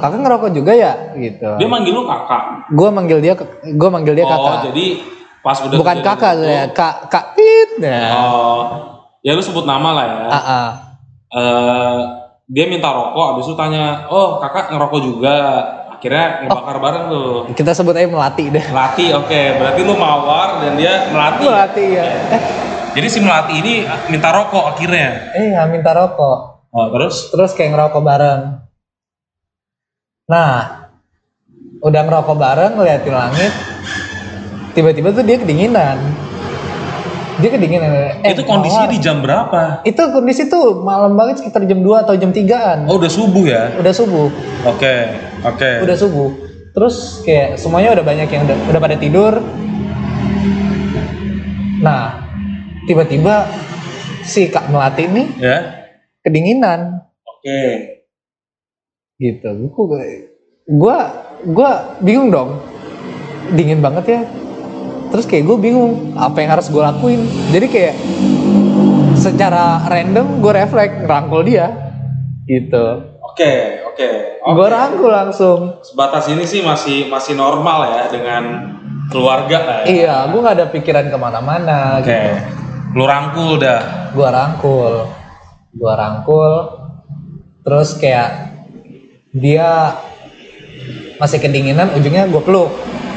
kakak 0.00 0.18
ngerokok 0.18 0.50
juga 0.50 0.72
ya 0.72 0.92
gitu. 1.14 1.50
dia 1.54 1.68
manggil 1.68 1.92
lu 1.92 2.02
kakak. 2.04 2.42
Gua 2.70 2.88
manggil 2.88 3.18
dia 3.20 3.34
gua 3.76 3.90
manggil 3.90 4.14
dia 4.14 4.24
oh, 4.24 4.30
kakak. 4.30 4.72
jadi 4.72 4.86
pas 5.40 5.56
udah 5.58 5.76
Bukan 5.76 5.96
kakak 6.00 6.32
itu- 6.34 6.46
ya, 6.46 6.62
kak 6.68 6.94
kak 7.06 7.24
Pit. 7.32 7.70
Nah. 7.78 8.10
Oh, 8.18 8.60
ya 9.20 9.32
lu 9.32 9.40
sebut 9.40 9.62
nama 9.62 9.88
lah 9.92 10.04
ya. 10.04 10.16
Ah, 10.26 10.36
ah. 10.36 10.68
Eh, 11.30 11.98
dia 12.46 12.66
minta 12.66 12.90
rokok, 12.90 13.26
habis 13.30 13.46
itu 13.46 13.54
tanya, 13.54 14.04
oh 14.06 14.36
kakak 14.38 14.68
ngerokok 14.68 15.00
juga. 15.00 15.36
Akhirnya 15.90 16.42
ngebakar 16.42 16.74
Oh. 16.74 16.80
bareng 16.80 17.04
tuh. 17.06 17.32
Kita 17.52 17.70
sebut 17.70 17.92
aja 17.92 18.08
melati 18.08 18.48
deh. 18.48 18.64
Melati, 18.66 19.12
oke. 19.12 19.40
Berarti 19.54 19.80
lu 19.80 19.94
mawar 19.94 20.58
dan 20.58 20.72
dia 20.74 21.06
melati. 21.08 21.44
Melati 21.44 21.84
ya. 21.92 22.04
Eh, 22.30 22.42
Jadi 22.90 23.06
si 23.06 23.18
melati 23.20 23.52
ini 23.54 23.74
minta 24.08 24.28
rokok 24.30 24.74
akhirnya. 24.74 25.30
eh 25.30 25.52
nggak 25.52 25.68
minta 25.70 25.92
rokok. 25.92 26.38
Oh, 26.68 26.86
terus? 26.90 27.28
Terus 27.28 27.52
kayak 27.52 27.70
ngerokok 27.72 28.02
bareng. 28.02 28.42
Nah, 30.30 30.86
udah 31.82 32.00
ngerokok 32.06 32.36
bareng 32.38 32.72
ngeliatin 32.78 33.14
langit. 33.14 33.52
Tiba-tiba 34.78 35.10
tuh 35.10 35.26
dia 35.26 35.42
kedinginan. 35.42 35.98
Dia 37.42 37.50
kedinginan. 37.50 37.90
Eh, 38.22 38.30
itu 38.30 38.46
kondisinya 38.46 38.86
di 38.94 39.02
jam 39.02 39.18
berapa? 39.18 39.82
Itu 39.82 40.14
kondisi 40.14 40.46
tuh 40.46 40.86
malam 40.86 41.18
banget 41.18 41.42
sekitar 41.42 41.66
jam 41.66 41.82
2 41.82 42.06
atau 42.06 42.14
jam 42.14 42.30
3-an. 42.30 42.86
Oh, 42.86 43.02
udah 43.02 43.10
subuh 43.10 43.42
ya? 43.42 43.74
Udah 43.74 43.90
subuh. 43.90 44.30
Oke, 44.70 44.94
oke. 45.42 45.70
Udah 45.82 45.96
subuh. 45.98 46.30
Terus 46.70 47.26
kayak 47.26 47.58
semuanya 47.58 47.98
udah 47.98 48.04
banyak 48.06 48.28
yang 48.30 48.46
udah, 48.46 48.56
udah 48.70 48.80
pada 48.80 48.96
tidur. 49.02 49.42
Nah, 51.82 52.22
tiba-tiba 52.86 53.50
si 54.22 54.46
Kak 54.46 54.70
Melati 54.70 55.10
nih 55.10 55.26
Ya. 55.40 55.58
kedinginan 56.22 57.02
Oke. 57.24 57.99
Gitu. 59.20 59.48
Gua 59.76 60.00
gua 60.64 60.98
gua 61.44 61.70
bingung 62.00 62.32
dong. 62.32 62.56
Dingin 63.52 63.84
banget 63.84 64.04
ya. 64.08 64.20
Terus 65.10 65.26
kayak 65.26 65.42
gue 65.42 65.58
bingung 65.58 66.14
apa 66.14 66.38
yang 66.38 66.54
harus 66.54 66.70
gue 66.70 66.78
lakuin. 66.78 67.26
Jadi 67.50 67.66
kayak 67.66 67.94
secara 69.18 69.82
random 69.90 70.38
gue 70.38 70.52
refleks 70.54 71.02
ngerangkul 71.02 71.42
dia 71.42 71.66
gitu. 72.46 73.18
Oke, 73.26 73.82
oke. 73.90 74.08
oke. 74.42 74.54
Gue 74.54 74.68
rangkul 74.70 75.10
langsung. 75.10 75.82
Sebatas 75.82 76.30
ini 76.30 76.46
sih 76.46 76.62
masih 76.62 77.10
masih 77.10 77.34
normal 77.34 77.90
ya 77.90 78.02
dengan 78.06 78.42
keluarga 79.10 79.58
lah 79.66 79.76
ya. 79.82 79.86
Iya, 79.86 80.16
gue 80.30 80.40
nggak 80.40 80.56
ada 80.62 80.66
pikiran 80.70 81.06
ke 81.10 81.18
mana-mana. 81.18 81.98
Oke. 81.98 82.06
Gitu. 82.06 82.30
Lu 82.94 83.04
rangkul 83.06 83.58
dah. 83.58 84.10
Gue 84.14 84.28
rangkul, 84.30 84.94
gue 85.74 85.92
rangkul. 85.94 86.52
Terus 87.62 87.98
kayak 87.98 88.49
dia 89.30 89.94
masih 91.22 91.38
kedinginan, 91.38 91.92
ujungnya 91.94 92.26
gue 92.26 92.42
peluk, 92.42 92.72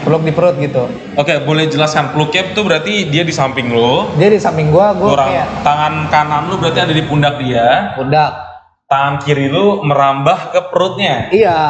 peluk 0.06 0.22
di 0.22 0.32
perut 0.36 0.56
gitu. 0.60 0.86
Oke, 1.18 1.42
boleh 1.42 1.66
jelaskan 1.72 2.12
peluknya 2.14 2.52
itu 2.54 2.62
berarti 2.62 2.94
dia 3.10 3.24
di 3.26 3.34
samping 3.34 3.72
lu. 3.72 4.06
Dia 4.20 4.30
di 4.30 4.38
samping 4.38 4.70
gue, 4.70 4.88
gue 5.00 5.10
kayak 5.16 5.66
tangan 5.66 6.12
kanan 6.14 6.52
lu 6.52 6.60
berarti 6.60 6.80
ada 6.84 6.94
di 6.94 7.04
pundak 7.08 7.40
dia. 7.42 7.96
pundak. 7.98 8.54
Tangan 8.84 9.26
kiri 9.26 9.50
lu 9.50 9.82
merambah 9.82 10.54
ke 10.54 10.60
perutnya. 10.70 11.32
Iya. 11.34 11.62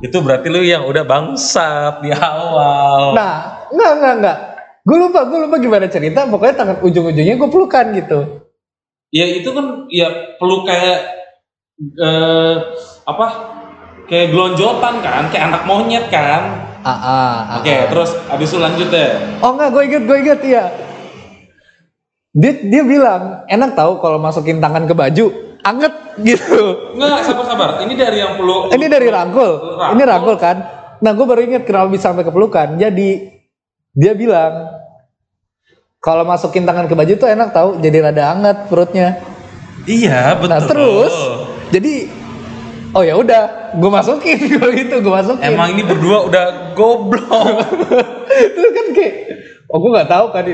Itu 0.00 0.24
berarti 0.24 0.48
lu 0.48 0.64
yang 0.64 0.88
udah 0.88 1.04
bangsat 1.04 2.00
di 2.00 2.08
awal. 2.14 3.12
Nah, 3.12 3.68
enggak 3.68 3.90
enggak 4.00 4.14
enggak. 4.16 4.38
Gue 4.80 4.96
lupa, 4.96 5.28
gue 5.28 5.38
lupa 5.44 5.56
gimana 5.60 5.86
cerita. 5.92 6.24
Pokoknya 6.24 6.54
tangan 6.56 6.76
ujung-ujungnya 6.80 7.36
gue 7.36 7.48
pelukan 7.52 7.86
gitu. 7.92 8.48
Ya 9.12 9.28
itu 9.28 9.50
kan 9.52 9.90
ya 9.92 10.38
peluk 10.40 10.64
kayak 10.64 10.98
eh, 12.00 12.56
apa? 13.04 13.26
Kayak 14.10 14.34
gelonjotan 14.34 14.94
kan, 15.06 15.22
kayak 15.30 15.44
anak 15.54 15.62
monyet 15.70 16.10
kan. 16.10 16.66
Ah, 16.82 16.90
ah, 16.90 16.98
ah, 17.06 17.32
Oke, 17.62 17.70
ah. 17.70 17.86
terus 17.86 18.10
abis 18.26 18.50
itu 18.50 18.58
lanjut 18.58 18.88
deh. 18.90 19.38
Oh 19.38 19.54
enggak, 19.54 19.70
gue 19.70 19.82
inget, 19.86 20.02
gue 20.02 20.16
inget 20.18 20.40
ya. 20.42 20.64
Dia 22.34 22.52
dia 22.58 22.82
bilang 22.82 23.46
enak 23.46 23.78
tahu 23.78 24.02
kalau 24.02 24.18
masukin 24.18 24.58
tangan 24.58 24.90
ke 24.90 24.94
baju, 24.98 25.26
anget 25.62 25.94
gitu. 26.26 26.90
Enggak, 26.98 27.22
sabar-sabar. 27.22 27.86
Ini 27.86 27.94
dari 27.94 28.18
yang 28.18 28.34
peluk. 28.34 28.74
Ini 28.74 28.86
dari 28.90 29.08
rangkul. 29.14 29.78
Rangkul. 29.78 29.94
Ini 29.94 30.02
rangkul 30.02 30.36
kan. 30.42 30.56
Nah, 31.00 31.14
gue 31.14 31.26
baru 31.30 31.40
inget 31.46 31.62
kenapa 31.62 31.86
bisa 31.94 32.10
sampai 32.10 32.26
ke 32.26 32.32
pelukan. 32.34 32.82
Jadi 32.82 33.30
dia 33.94 34.12
bilang 34.18 34.74
kalau 36.02 36.26
masukin 36.26 36.66
tangan 36.66 36.90
ke 36.90 36.98
baju 36.98 37.12
tuh 37.14 37.30
enak 37.30 37.54
tahu, 37.54 37.78
jadi 37.78 38.10
rada 38.10 38.34
anget 38.34 38.58
perutnya. 38.66 39.22
Iya, 39.86 40.34
betul. 40.36 40.50
Nah 40.50 40.60
terus, 40.66 41.14
jadi 41.72 42.19
oh 42.94 43.02
ya 43.02 43.14
udah, 43.16 43.74
gue 43.78 43.90
masukin 43.90 44.38
kalau 44.58 44.72
gitu, 44.74 44.94
gue 45.02 45.12
masukin. 45.12 45.42
Emang 45.46 45.74
ini 45.74 45.82
berdua 45.86 46.26
udah 46.26 46.44
goblok. 46.74 47.66
terus 48.54 48.70
kan 48.74 48.86
kayak, 48.94 49.14
oh 49.70 49.78
gue 49.78 49.90
nggak 49.94 50.10
tahu 50.10 50.26
kan, 50.34 50.44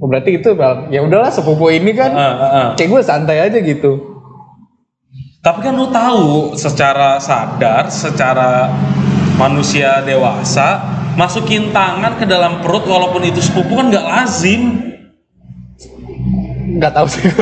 oh, 0.00 0.06
berarti 0.08 0.30
itu 0.40 0.50
ya 0.92 1.00
udahlah 1.04 1.30
sepupu 1.32 1.72
ini 1.72 1.92
kan, 1.96 2.12
Heeh, 2.12 2.36
heeh. 2.40 2.68
kayak 2.76 2.88
gue 2.92 3.00
santai 3.04 3.38
aja 3.40 3.58
gitu. 3.60 4.18
Tapi 5.38 5.58
kan 5.62 5.72
lu 5.78 5.88
tahu 5.88 6.58
secara 6.58 7.16
sadar, 7.22 7.88
secara 7.88 8.68
manusia 9.38 10.02
dewasa, 10.02 10.82
masukin 11.14 11.70
tangan 11.70 12.18
ke 12.18 12.26
dalam 12.26 12.58
perut 12.60 12.84
walaupun 12.84 13.22
itu 13.22 13.38
sepupu 13.40 13.78
kan 13.78 13.88
nggak 13.88 14.02
lazim. 14.02 14.92
Nggak 16.78 16.92
tahu 16.92 17.06
sih. 17.08 17.22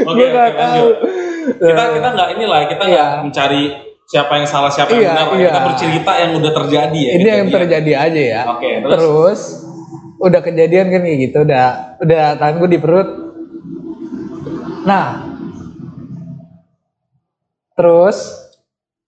Gue 0.00 0.16
oke, 0.16 0.24
nggak 0.32 0.52
tahu. 0.56 0.86
lanjut. 0.86 1.29
Kita 1.56 1.84
kita 1.96 2.08
nggak 2.12 2.28
inilah, 2.34 2.58
kita 2.66 2.82
nggak 2.84 3.08
Iya. 3.10 3.22
mencari 3.24 3.62
siapa 4.04 4.32
yang 4.36 4.46
salah 4.46 4.70
siapa 4.70 4.90
yang 4.90 5.02
Iya, 5.02 5.12
benar. 5.12 5.26
iya. 5.34 5.48
Kita 5.48 5.60
bercerita 5.66 6.12
yang 6.14 6.30
udah 6.36 6.52
terjadi 6.54 7.00
ya. 7.00 7.10
ini 7.10 7.22
yang 7.22 7.30
kejadian. 7.46 7.54
terjadi 7.56 7.92
aja 7.96 8.22
ya. 8.22 8.42
Oke, 8.48 8.70
terus? 8.70 8.90
terus 8.92 9.40
udah 10.20 10.40
kejadian 10.40 10.86
kan 10.88 11.00
kayak 11.00 11.18
gitu, 11.24 11.36
udah 11.42 11.64
udah 11.98 12.22
tangan 12.36 12.56
gue 12.58 12.70
di 12.70 12.78
perut. 12.78 13.08
Nah, 14.80 15.06
terus 17.72 18.16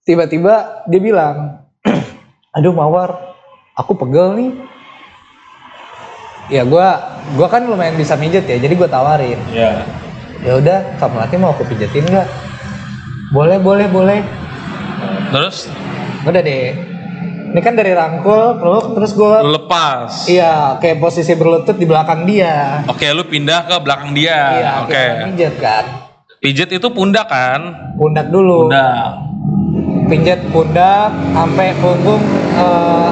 tiba-tiba 0.03 0.85
dia 0.87 1.01
bilang, 1.01 1.37
aduh 2.57 2.73
mawar, 2.73 3.37
aku 3.75 3.93
pegel 3.97 4.35
nih. 4.35 4.51
Ya 6.51 6.67
gua 6.67 7.01
gua 7.33 7.49
kan 7.49 7.65
lumayan 7.65 7.97
bisa 7.97 8.13
mijet 8.15 8.45
ya, 8.45 8.59
jadi 8.59 8.73
gue 8.73 8.89
tawarin. 8.89 9.39
Iya. 9.49 9.87
Ya 10.43 10.59
udah, 10.59 10.79
kamu 10.99 11.17
laki 11.23 11.35
mau 11.39 11.55
aku 11.55 11.63
pijetin 11.71 12.03
nggak? 12.03 12.27
Boleh, 13.31 13.63
boleh, 13.63 13.87
boleh. 13.87 14.21
Terus 15.31 15.71
Udah 16.23 16.39
deh. 16.39 16.71
Ini 17.53 17.61
kan 17.61 17.77
dari 17.77 17.93
rangkul, 17.93 18.57
peluk, 18.63 18.97
terus 18.97 19.13
gue 19.13 19.37
lepas. 19.45 20.25
Iya, 20.25 20.81
kayak 20.81 21.05
posisi 21.05 21.37
berlutut 21.37 21.77
di 21.77 21.85
belakang 21.85 22.25
dia. 22.25 22.81
Oke, 22.89 23.05
lu 23.13 23.27
pindah 23.29 23.69
ke 23.69 23.77
belakang 23.83 24.17
dia. 24.17 24.39
Iya, 24.57 24.71
Oke. 24.87 25.05
pijet 25.35 25.55
kan. 25.61 25.85
Pijet 26.41 26.71
itu 26.73 26.89
pundak 26.89 27.29
kan? 27.29 27.93
Pundak 28.01 28.33
dulu. 28.33 28.67
Pundak. 28.67 29.21
Pijet 30.09 30.41
pundak 30.49 31.13
sampai 31.37 31.77
punggung 31.77 32.23
eh, 32.57 33.09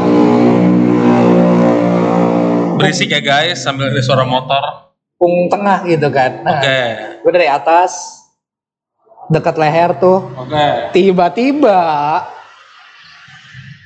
Berisik 2.81 3.13
ya 3.13 3.21
guys 3.21 3.61
sambil 3.61 3.93
ada 3.93 4.01
suara 4.01 4.25
motor. 4.25 4.90
Punggung 5.21 5.53
tengah 5.53 5.85
gitu 5.85 6.09
kan. 6.09 6.41
Nah, 6.41 6.57
Oke. 6.57 6.81
gue 7.21 7.33
dari 7.37 7.45
atas 7.45 8.25
dekat 9.29 9.61
leher 9.61 9.93
tuh. 10.01 10.33
Oke. 10.33 10.97
Tiba-tiba 10.97 11.79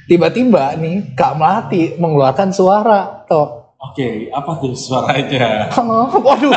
tiba-tiba 0.06 0.78
nih 0.78 1.16
Kak 1.18 1.34
Melati 1.34 1.98
mengeluarkan 1.98 2.54
suara 2.54 3.26
toh. 3.26 3.74
Oke, 3.82 4.30
apa 4.32 4.50
tuh 4.62 4.72
suaranya? 4.72 5.68
Waduh. 5.76 6.54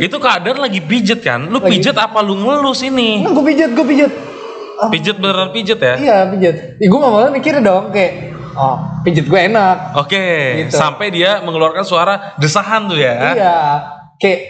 Itu 0.00 0.16
keadaan 0.16 0.58
lagi 0.58 0.80
pijet 0.80 1.20
kan? 1.20 1.44
Lu 1.44 1.60
Lagi. 1.60 1.76
pijet 1.76 1.96
apa 1.98 2.24
lu 2.24 2.34
ngelus 2.34 2.80
ini? 2.82 3.20
Nah, 3.20 3.30
gue 3.30 3.44
pijet, 3.44 3.70
gue 3.76 3.84
pijet. 3.84 4.12
Ah, 4.80 4.88
Pijet 4.90 5.20
beneran 5.20 5.52
pijet 5.52 5.78
ya? 5.78 5.94
Iya 5.94 6.16
pijet. 6.32 6.54
Ih, 6.80 6.88
gue 6.88 6.98
malah 6.98 7.30
mikir 7.30 7.60
dong 7.60 7.92
kayak, 7.92 8.32
oh 8.54 8.76
pijet 9.00 9.24
gue 9.24 9.40
enak. 9.42 9.96
Oke, 9.96 10.24
Gitu. 10.62 10.72
sampai 10.72 11.08
dia 11.08 11.40
mengeluarkan 11.40 11.82
suara 11.82 12.34
desahan 12.36 12.86
tuh 12.86 12.96
ya. 12.96 13.32
Iya. 13.32 13.56
Kayak 14.16 14.40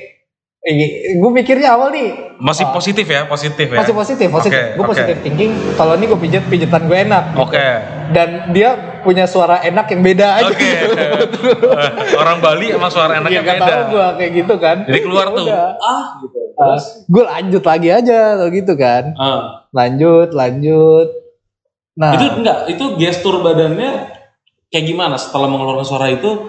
gue 1.13 1.31
mikirnya 1.33 1.75
awal 1.75 1.91
nih 1.91 2.39
Masih 2.39 2.63
ah, 2.63 2.71
positif 2.71 3.03
ya, 3.03 3.27
positif 3.27 3.67
ya. 3.67 3.79
masih 3.79 3.91
positif, 3.93 4.27
positif. 4.27 4.55
Oke, 4.55 4.75
gue 4.75 4.85
positif 4.85 5.17
thinking. 5.21 5.51
Kalau 5.75 5.95
ini 5.95 6.07
gue 6.07 6.19
pijet 6.19 6.43
pijetan 6.47 6.87
gue 6.87 6.99
enak. 7.01 7.35
gitu. 7.35 7.39
Oke. 7.41 7.67
Dan 8.11 8.29
dia 8.51 8.71
punya 9.01 9.27
suara 9.27 9.59
enak 9.61 9.87
yang 9.89 10.03
beda 10.03 10.27
aja. 10.37 10.47
Oke. 10.49 10.71
Orang 12.21 12.39
Bali 12.39 12.71
emang 12.71 12.91
suara 12.91 13.17
enaknya 13.17 13.31
Iya 13.33 13.43
gak 13.43 13.57
beda. 13.57 13.67
tahu 13.69 13.83
gue 13.89 14.07
kayak 14.17 14.33
gitu 14.37 14.55
kan. 14.57 14.77
Jadi 14.85 14.99
keluar 15.01 15.27
Ya 15.27 15.35
tuh. 15.35 15.45
udah. 15.45 15.67
Ah, 15.79 16.05
gitu. 16.21 16.39
Ah, 16.55 16.79
gue 17.09 17.25
lanjut 17.25 17.63
lagi 17.65 17.89
aja 17.91 18.19
atau 18.37 18.47
gitu 18.49 18.73
kan. 18.77 19.03
Ah. 19.17 19.41
Lanjut, 19.73 20.29
lanjut. 20.31 21.09
Nah, 21.93 22.17
Itu 22.17 22.25
enggak, 22.41 22.59
itu 22.67 22.85
gestur 22.97 23.45
badannya 23.45 24.09
kayak 24.69 24.85
gimana 24.87 25.21
setelah 25.21 25.45
mengeluarkan 25.45 25.85
suara 25.85 26.09
itu 26.09 26.49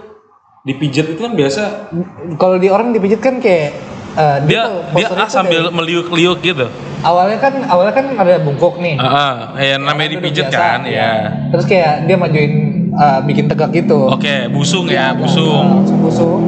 dipijat 0.64 1.12
itu 1.12 1.20
kan 1.20 1.36
biasa 1.36 1.92
kalau 2.40 2.56
di 2.56 2.72
orang 2.72 2.96
dipijit 2.96 3.20
kan 3.20 3.44
kayak 3.44 3.76
eh, 4.16 4.38
dia 4.48 4.64
dia 4.64 4.88
posturnya 5.04 5.28
ah 5.28 5.28
sambil 5.28 5.62
dari- 5.62 5.76
meliuk-liuk 5.76 6.40
gitu. 6.40 6.72
awalnya 7.04 7.36
kan 7.36 7.60
awalnya 7.68 7.92
kan 7.92 8.16
ada 8.16 8.40
bungkuk 8.40 8.80
nih. 8.80 8.96
Ah, 8.96 9.04
ah. 9.04 9.34
ya 9.60 9.76
namanya 9.76 10.16
Duduk 10.16 10.24
dipijat 10.24 10.48
biasa, 10.48 10.56
kan, 10.56 10.80
iya. 10.88 10.96
ya. 10.96 11.12
Terus 11.52 11.66
kayak 11.68 11.94
dia 12.08 12.16
majuin 12.16 12.54
eh, 12.90 13.20
bikin 13.28 13.46
tegak 13.46 13.76
gitu. 13.76 14.08
Oke, 14.08 14.48
busung 14.48 14.88
ya, 14.88 15.12
Nah, 15.12 15.20
busung. 15.20 15.84
langsung 15.84 16.00
busung. 16.00 16.40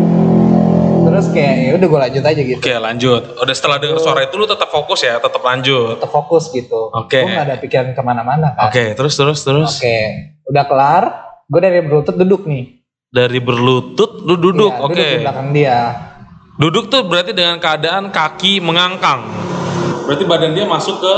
Terus 1.15 1.31
kayak 1.31 1.53
ya 1.55 1.71
udah 1.79 1.87
gue 1.87 1.99
lanjut 2.03 2.23
aja 2.27 2.41
gitu. 2.43 2.59
Oke, 2.59 2.75
lanjut. 2.75 3.21
Udah 3.39 3.55
setelah 3.55 3.77
dengar 3.79 4.03
suara 4.03 4.27
itu 4.27 4.35
lu 4.35 4.43
tetap 4.43 4.67
fokus 4.67 4.99
ya, 4.99 5.15
tetap 5.15 5.39
lanjut. 5.39 5.95
Tetap 5.95 6.11
fokus 6.11 6.51
gitu. 6.51 6.91
Oke. 6.91 7.23
Gue 7.23 7.31
gak 7.31 7.47
ada 7.47 7.55
pikiran 7.55 7.87
ke 7.95 8.01
mana-mana 8.03 8.51
kan. 8.51 8.67
Oke, 8.67 8.91
terus 8.99 9.15
terus 9.15 9.39
terus. 9.47 9.79
Oke. 9.79 9.97
Udah 10.51 10.67
kelar. 10.67 11.03
Gue 11.47 11.63
dari 11.63 11.79
berlutut 11.79 12.19
duduk 12.19 12.43
nih. 12.43 12.83
Dari 13.07 13.39
berlutut 13.39 14.27
lu 14.27 14.35
duduk. 14.35 14.75
Iya, 14.75 14.83
Oke. 14.83 14.91
Duduk 14.99 15.07
di 15.07 15.23
belakang 15.23 15.49
dia. 15.55 15.79
Duduk 16.59 16.83
tuh 16.91 17.01
berarti 17.07 17.31
dengan 17.31 17.63
keadaan 17.63 18.11
kaki 18.11 18.59
mengangkang. 18.59 19.23
Berarti 20.03 20.23
badan 20.27 20.51
dia 20.51 20.67
masuk 20.67 20.99
ke 20.99 21.15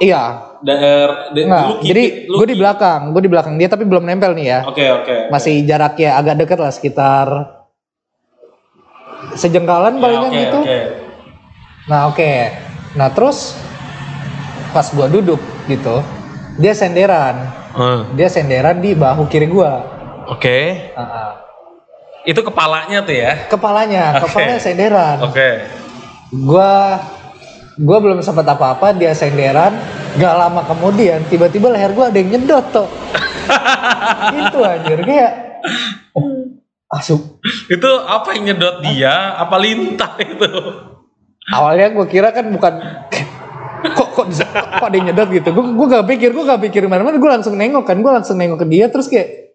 Iya. 0.00 0.56
daerah 0.64 1.28
Enggak. 1.28 1.84
Jadi 1.84 2.24
gue 2.24 2.46
di 2.48 2.56
belakang. 2.56 3.12
Gue 3.12 3.20
di 3.20 3.28
belakang 3.28 3.60
dia 3.60 3.68
tapi 3.68 3.84
belum 3.84 4.08
nempel 4.08 4.32
nih 4.32 4.46
ya. 4.48 4.58
Oke, 4.64 4.88
oke. 4.88 5.28
Masih 5.28 5.60
jaraknya 5.68 6.16
agak 6.16 6.40
dekat 6.40 6.56
lah 6.56 6.72
sekitar 6.72 7.53
sejengkalan 9.32 9.96
Ya, 9.96 10.00
palingan 10.00 10.28
oke, 10.28 10.38
gitu. 10.38 10.58
oke. 10.60 10.80
Nah 11.84 12.00
oke, 12.08 12.32
nah 12.94 13.08
terus 13.08 13.56
pas 14.70 14.88
gua 14.90 15.06
duduk 15.06 15.40
gitu, 15.64 16.04
dia 16.56 16.72
senderan, 16.72 17.36
Eh, 17.74 18.00
dia 18.14 18.28
senderan 18.28 18.78
di 18.78 18.92
bahu 18.92 19.26
kiri 19.26 19.46
gua, 19.46 19.82
Oke. 20.26 20.92
Ah, 20.92 21.02
ah. 21.02 21.30
Itu 22.22 22.40
kepalanya 22.40 23.04
tuh 23.04 23.12
ya. 23.12 23.44
kepalanya, 23.46 24.16
Oke. 24.16 24.20
kepalanya 24.24 24.56
senderan. 24.58 25.16
Oke. 25.20 25.48
Gua, 26.32 26.96
gua 27.76 27.98
belum 28.00 28.24
sempat 28.24 28.46
apa-apa, 28.46 28.96
dia 28.96 29.12
senderan. 29.12 29.76
Gak 30.14 30.32
lama 30.32 30.64
kemudian, 30.64 31.20
tiba-tiba 31.28 31.68
leher 31.68 31.92
gua 31.92 32.08
ada 32.08 32.16
yang 32.16 32.32
nyedot 32.32 32.64
tuh. 32.72 32.88
itu 34.40 34.58
anjir 34.58 34.98
kayak 35.04 35.32
asup. 36.94 37.42
Itu 37.66 37.90
apa 38.06 38.34
yang 38.38 38.54
nyedot 38.54 38.82
dia? 38.86 39.36
Apa 39.38 39.58
lintah 39.58 40.14
itu? 40.22 40.48
Awalnya 41.52 41.92
gua 41.92 42.06
kira 42.08 42.32
kan 42.32 42.48
bukan 42.48 42.74
kok 43.84 44.08
kok 44.16 44.26
kok 44.32 44.86
ada 44.88 44.96
yang 44.96 45.12
nyedot 45.12 45.28
gitu. 45.28 45.48
Gue 45.52 45.64
gue 45.76 45.86
gak 45.92 46.06
pikir, 46.08 46.30
gue 46.32 46.44
gak 46.44 46.62
pikir 46.64 46.88
mana-mana. 46.88 47.20
Gue 47.20 47.30
langsung 47.30 47.54
nengok 47.58 47.84
kan, 47.84 48.00
gue 48.00 48.12
langsung 48.12 48.36
nengok 48.40 48.64
ke 48.64 48.66
dia 48.68 48.86
terus 48.88 49.06
kayak 49.12 49.52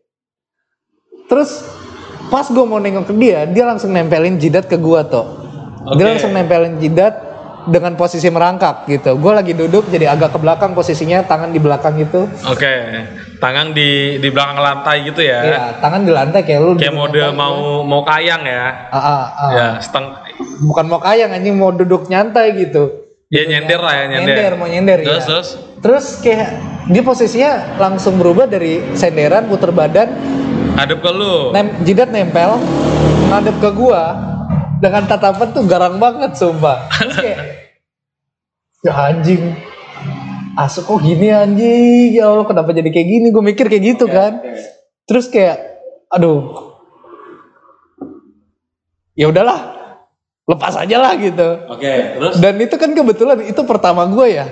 terus 1.25 1.65
pas 2.29 2.46
gue 2.46 2.65
mau 2.65 2.77
nengok 2.77 3.10
ke 3.10 3.13
dia, 3.17 3.50
dia 3.50 3.65
langsung 3.65 3.89
nempelin 3.89 4.38
jidat 4.38 4.69
ke 4.69 4.77
gua 4.77 5.01
tuh. 5.01 5.25
Dia 5.98 6.05
Oke. 6.05 6.12
langsung 6.17 6.31
nempelin 6.36 6.77
jidat 6.77 7.28
dengan 7.68 7.98
posisi 7.98 8.30
merangkak 8.30 8.88
gitu. 8.88 9.20
Gue 9.20 9.36
lagi 9.36 9.51
duduk 9.51 9.89
jadi 9.89 10.13
agak 10.13 10.36
ke 10.36 10.39
belakang 10.39 10.72
posisinya, 10.72 11.25
tangan 11.25 11.51
di 11.51 11.60
belakang 11.60 12.00
gitu. 12.00 12.29
Oke. 12.46 12.72
Tangan 13.40 13.72
di 13.72 14.16
di 14.18 14.29
belakang 14.31 14.60
lantai 14.60 15.03
gitu 15.03 15.20
ya. 15.20 15.40
Iya, 15.44 15.64
tangan 15.79 16.03
di 16.03 16.12
lantai 16.12 16.42
kayak 16.44 16.60
lu. 16.60 16.72
Kayak 16.75 16.96
mode 16.96 17.24
mau 17.33 17.83
mau 17.83 18.01
kayang 18.03 18.44
ya. 18.44 18.88
Ah, 18.88 18.98
ah, 18.98 19.24
ah. 19.36 19.50
Ya, 19.51 19.68
seteng 19.79 20.05
Bukan 20.60 20.86
mau 20.88 21.00
kayang 21.00 21.31
anjing 21.31 21.55
mau 21.55 21.72
duduk 21.72 22.07
nyantai 22.07 22.55
gitu. 22.55 23.07
ya 23.29 23.46
nyender 23.46 23.77
lah 23.77 23.94
ya 23.94 24.05
nyender. 24.10 24.33
Nyender, 24.33 24.51
mau 24.57 24.66
nyender 24.66 24.98
Terus 25.05 25.22
ya. 25.22 25.27
terus. 25.29 25.48
Terus 25.79 26.05
kayak 26.20 26.50
dia 26.90 27.03
posisinya 27.05 27.51
langsung 27.77 28.18
berubah 28.18 28.44
dari 28.44 28.81
senderan 28.92 29.46
puter 29.46 29.70
badan, 29.70 30.10
Hadap 30.74 31.00
ke 31.00 31.12
lu. 31.14 31.53
nem, 31.53 31.70
jidat 31.86 32.10
nempel, 32.10 32.57
ngadep 33.29 33.55
ke 33.62 33.70
gua 33.72 34.18
dengan 34.81 35.05
tatapan 35.05 35.48
tuh 35.53 35.64
garang 35.64 36.01
banget 36.01 36.33
sumpah. 36.36 36.90
Terus 36.98 37.16
kayak 37.16 37.28
ya 38.81 38.94
anjing. 38.96 39.55
Asuk 40.55 40.83
kok 40.85 41.00
gini 41.00 41.29
anjing. 41.29 42.15
Ya 42.15 42.27
Allah 42.27 42.44
kenapa 42.44 42.72
jadi 42.72 42.89
kayak 42.89 43.07
gini? 43.07 43.27
Gue 43.29 43.44
mikir 43.44 43.68
kayak 43.68 43.83
gitu 43.85 44.05
kan. 44.05 44.44
Terus 45.05 45.27
kayak 45.27 45.57
aduh. 46.07 46.74
Ya 49.13 49.27
udahlah. 49.27 49.75
Lepas 50.44 50.74
aja 50.75 50.98
lah 50.98 51.13
gitu. 51.13 51.46
Oke, 51.70 52.18
terus 52.18 52.42
Dan 52.42 52.57
itu 52.57 52.74
kan 52.74 52.89
kebetulan 52.89 53.46
itu 53.46 53.61
pertama 53.63 54.05
gue 54.05 54.27
ya. 54.33 54.48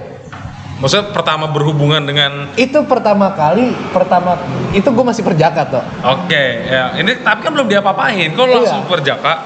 maksudnya 0.77 1.09
pertama 1.09 1.49
berhubungan 1.49 2.05
dengan 2.05 2.53
Itu 2.53 2.85
pertama 2.85 3.33
kali, 3.33 3.73
pertama 3.89 4.37
itu 4.69 4.85
gue 4.85 5.01
masih 5.01 5.25
perjaka 5.25 5.65
tuh. 5.65 5.81
Oke, 6.05 6.37
ya. 6.69 6.93
Ini 6.93 7.25
tapi 7.25 7.41
kan 7.41 7.49
belum 7.49 7.65
diapa-apain. 7.65 8.37
Kok 8.37 8.45
Iya. 8.45 8.55
langsung 8.61 8.85
berjaka? 8.85 9.41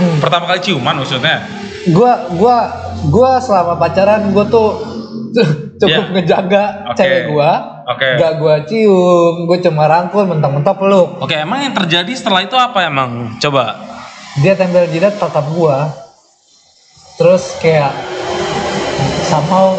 Hmm. 0.00 0.16
Pertama 0.24 0.48
kali 0.48 0.64
ciuman 0.64 0.96
maksudnya. 0.96 1.44
Gua 1.88 2.28
gua 2.36 2.56
gua 3.08 3.40
selama 3.40 3.80
pacaran 3.80 4.28
gue 4.28 4.44
tuh 4.46 4.68
cukup 5.80 6.04
Iya. 6.06 6.12
ngejaga 6.12 6.64
Oke. 6.92 6.96
cewek 7.00 7.22
gua. 7.32 7.50
Oke. 7.88 8.08
Gak 8.20 8.34
gua 8.36 8.54
cium, 8.62 9.48
gue 9.48 9.58
cuma 9.64 9.88
rangkul 9.88 10.28
mentok-mentok 10.28 10.76
peluk. 10.76 11.08
Oke, 11.18 11.34
emang 11.34 11.64
yang 11.64 11.74
terjadi 11.74 12.12
setelah 12.12 12.44
itu 12.44 12.54
apa 12.54 12.84
emang? 12.84 13.34
Coba. 13.40 13.80
Dia 14.38 14.54
tempel 14.54 14.86
jidat 14.88 15.16
tatap 15.16 15.48
gua. 15.50 15.88
Terus 17.16 17.56
kayak 17.58 17.90
somehow 19.26 19.74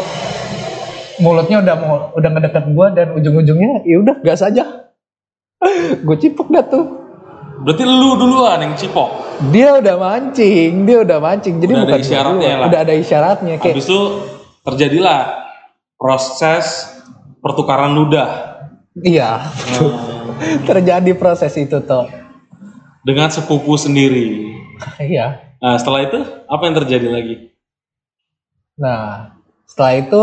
mulutnya 1.18 1.62
udah 1.62 1.74
mau 1.78 1.94
udah 2.12 2.30
ngedeket 2.30 2.64
gua 2.70 2.90
dan 2.90 3.14
ujung-ujungnya 3.14 3.86
ya 3.86 3.96
udah 4.02 4.16
gas 4.20 4.42
aja. 4.42 4.90
gue 6.06 6.16
cipok 6.18 6.50
dah 6.50 6.66
tuh. 6.66 7.01
Berarti 7.60 7.82
lu 7.84 8.16
duluan 8.16 8.58
yang 8.64 8.74
cipok. 8.74 9.10
Dia 9.52 9.76
udah 9.78 9.96
mancing, 10.00 10.86
dia 10.88 10.98
udah 11.04 11.18
mancing. 11.20 11.60
Jadi 11.60 11.72
Udah 11.76 11.82
ada 11.82 11.90
bukan 11.90 12.00
gua 12.00 12.06
isyaratnya 12.06 12.40
duluan. 12.40 12.58
lah. 12.58 12.66
Udah 12.68 12.80
ada 12.80 12.94
isyaratnya 12.96 13.54
kayak 13.60 13.74
Habis 13.76 13.86
itu 13.86 14.00
terjadilah 14.62 15.20
proses 15.98 16.64
pertukaran 17.42 17.92
ludah 17.92 18.30
iya. 18.98 19.46
Terjadi 20.68 21.12
proses 21.14 21.54
itu 21.54 21.78
tuh. 21.82 22.06
dengan 23.02 23.30
sepupu 23.30 23.74
sendiri. 23.74 24.54
Iya. 24.98 25.42
Nah, 25.58 25.74
setelah 25.78 26.06
itu 26.06 26.18
apa 26.46 26.62
yang 26.66 26.74
terjadi 26.78 27.08
lagi? 27.10 27.34
Nah, 28.74 29.34
setelah 29.66 29.92
itu 29.98 30.22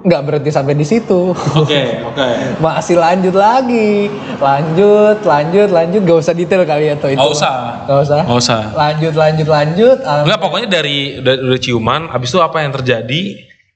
nggak 0.00 0.22
berhenti 0.24 0.50
sampai 0.50 0.72
di 0.72 0.86
situ. 0.86 1.32
Oke, 1.34 2.00
oke. 2.02 2.28
Masih 2.64 2.96
lanjut 2.96 3.36
lagi, 3.36 4.08
lanjut, 4.40 5.20
lanjut, 5.20 5.68
lanjut. 5.68 6.00
Gak 6.00 6.18
usah 6.24 6.34
detail 6.34 6.64
kali 6.64 6.88
ya 6.88 6.96
tuh 6.96 7.12
itu. 7.12 7.20
Nggak 7.20 7.32
usah. 7.32 7.56
Gak 7.84 8.00
usah. 8.00 8.20
Nggak 8.24 8.40
usah. 8.40 8.60
Lanjut, 8.72 9.14
lanjut, 9.14 9.48
lanjut. 9.48 9.98
Enggak, 10.00 10.40
pokoknya 10.40 10.68
dari 10.70 11.20
dari 11.20 11.40
udah 11.44 11.60
ciuman, 11.60 12.08
habis 12.08 12.32
itu 12.32 12.40
apa 12.40 12.64
yang 12.64 12.72
terjadi? 12.72 13.22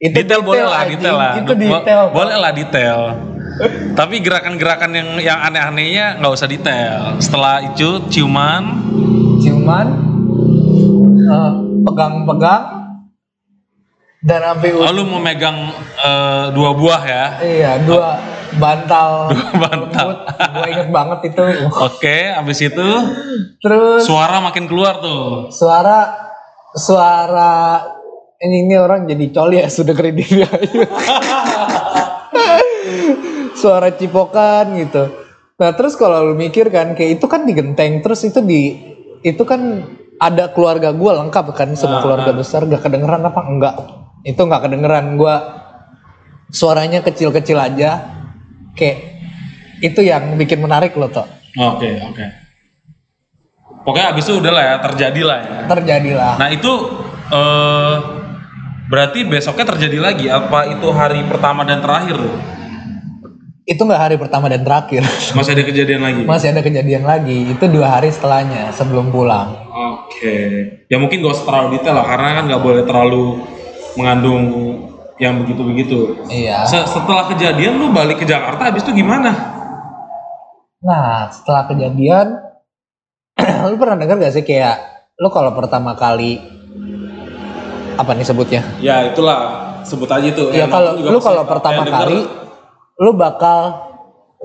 Itu 0.01 0.13
detail, 0.13 0.41
boleh 0.41 0.65
detail, 0.65 0.73
lah, 0.73 0.81
anjing. 0.81 0.99
detail 1.01 1.17
lah. 1.17 1.33
Itu 1.37 1.53
Bo- 1.53 1.61
detail, 1.81 2.01
Pak. 2.09 2.13
boleh 2.13 2.37
lah 2.37 2.53
detail. 2.53 3.01
Tapi 3.95 4.15
gerakan-gerakan 4.19 4.91
yang 4.91 5.09
yang 5.23 5.39
aneh-anehnya 5.39 6.19
nggak 6.19 6.33
usah 6.35 6.49
detail. 6.51 7.15
Setelah 7.23 7.63
itu 7.63 8.03
ciuman, 8.11 8.83
Ciuman, 9.39 9.87
eh, 11.23 11.53
pegang-pegang, 11.85 12.84
dan 14.25 14.41
sampai 14.41 14.73
oh, 14.73 14.89
lu 14.89 15.05
mau 15.05 15.21
megang 15.21 15.69
eh, 16.01 16.45
dua 16.51 16.73
buah 16.73 17.03
ya? 17.05 17.25
Iya, 17.45 17.73
dua 17.85 18.17
bantal. 18.57 19.11
Dua 19.35 19.51
bantal. 19.61 20.09
Gue 20.33 20.69
inget 20.71 20.89
banget 20.89 21.19
itu. 21.29 21.43
Oke, 21.75 22.33
habis 22.33 22.59
itu 22.59 22.89
Terus 23.61 24.07
suara 24.07 24.41
makin 24.41 24.65
keluar 24.65 24.99
tuh. 24.99 25.51
suara 25.53 26.15
suara 26.73 27.83
ini 28.41 28.65
ini 28.65 28.75
orang 28.75 29.07
jadi 29.07 29.31
coli 29.31 29.57
ya 29.59 29.69
sudah 29.69 29.95
kredit 29.95 30.27
suara 33.55 33.95
cipokan 33.95 34.75
gitu 34.77 35.05
nah 35.55 35.71
terus 35.71 35.95
kalau 35.95 36.27
lu 36.27 36.35
mikir 36.35 36.67
kan 36.69 36.99
kayak 36.99 37.23
itu 37.23 37.27
kan 37.31 37.47
digenteng 37.47 38.03
terus 38.03 38.27
itu 38.27 38.43
di 38.43 38.75
itu 39.23 39.39
kan 39.47 39.87
ada 40.19 40.51
keluarga 40.51 40.91
gua 40.91 41.23
lengkap 41.23 41.55
kan 41.55 41.71
semua 41.79 41.99
Ah, 41.99 42.03
keluarga 42.03 42.31
ah. 42.35 42.37
besar 42.37 42.67
gak 42.67 42.83
kedengeran 42.83 43.23
apa 43.23 43.41
enggak 43.47 43.75
itu 44.25 44.41
nggak 44.41 44.63
kedengeran 44.65 45.15
gua 45.15 45.37
suaranya 46.49 47.05
kecil-kecil 47.05 47.61
aja 47.61 48.09
kayak 48.73 48.99
itu 49.79 50.01
yang 50.01 50.35
bikin 50.35 50.65
menarik 50.65 50.97
loh 50.97 51.13
toh 51.13 51.29
Oke, 51.55 51.87
oke. 52.03 52.27
Pokoknya 53.87 54.11
abis 54.11 54.27
itu 54.27 54.43
udah 54.43 54.51
lah 54.51 54.65
ya, 54.65 54.75
terjadi 54.83 55.21
lah 55.23 55.39
ya. 55.39 55.59
terjadilah 55.71 56.35
Nah 56.35 56.49
itu 56.51 56.73
eh 57.31 57.95
berarti 58.91 59.23
besoknya 59.23 59.63
terjadi 59.71 59.99
lagi. 60.03 60.27
Apa 60.27 60.75
itu 60.75 60.89
hari 60.91 61.23
pertama 61.31 61.63
dan 61.63 61.79
terakhir 61.79 62.19
tuh? 62.19 62.35
itu 63.65 63.81
nggak 63.81 63.97
hari 63.97 64.17
pertama 64.21 64.53
dan 64.53 64.61
terakhir 64.61 65.01
Masih 65.41 65.57
ada 65.57 65.65
kejadian 65.65 66.05
lagi? 66.05 66.21
masih 66.29 66.53
ada 66.53 66.61
kejadian 66.61 67.01
lagi 67.01 67.49
itu 67.49 67.65
dua 67.73 67.97
hari 67.97 68.13
setelahnya 68.13 68.69
sebelum 68.77 69.09
pulang 69.09 69.57
Oke. 70.05 70.37
Ya 70.87 71.01
mungkin 71.01 71.25
gak 71.25 71.33
usah 71.35 71.49
terlalu 71.49 71.81
detail 71.81 71.97
lah, 71.99 72.07
karena 72.07 72.29
kan 72.39 72.45
nggak 72.47 72.63
boleh 72.63 72.83
terlalu 72.87 73.25
mengandung 73.95 74.43
yang 75.17 75.39
begitu-begitu. 75.41 76.27
iya 76.27 76.63
Se- 76.65 76.85
Setelah 76.85 77.29
kejadian 77.29 77.79
lu 77.79 77.89
balik 77.89 78.19
ke 78.19 78.27
Jakarta, 78.27 78.69
abis 78.69 78.83
itu 78.83 78.95
gimana? 78.97 79.55
nah 80.79 81.33
setelah 81.33 81.65
kejadian 81.65 82.37
lu 83.65 83.75
pernah 83.75 83.97
dengar 83.97 84.21
gak 84.21 84.35
sih 84.35 84.45
kayak 84.45 84.77
lu 85.17 85.29
kalau 85.29 85.51
pertama 85.51 85.97
kali 85.97 86.37
apa 87.95 88.13
nih 88.13 88.21
sebutnya 88.23 88.61
Ya 88.79 89.07
itulah, 89.07 89.39
sebut 89.81 90.05
aja 90.07 90.27
itu. 90.27 90.45
ya 90.51 90.67
Yang 90.67 90.71
kalau 90.71 90.91
lu 90.99 91.19
kalau 91.19 91.43
pertama 91.45 91.83
denger, 91.83 92.05
kali 92.05 92.19
lu 92.97 93.11
bakal 93.11 93.59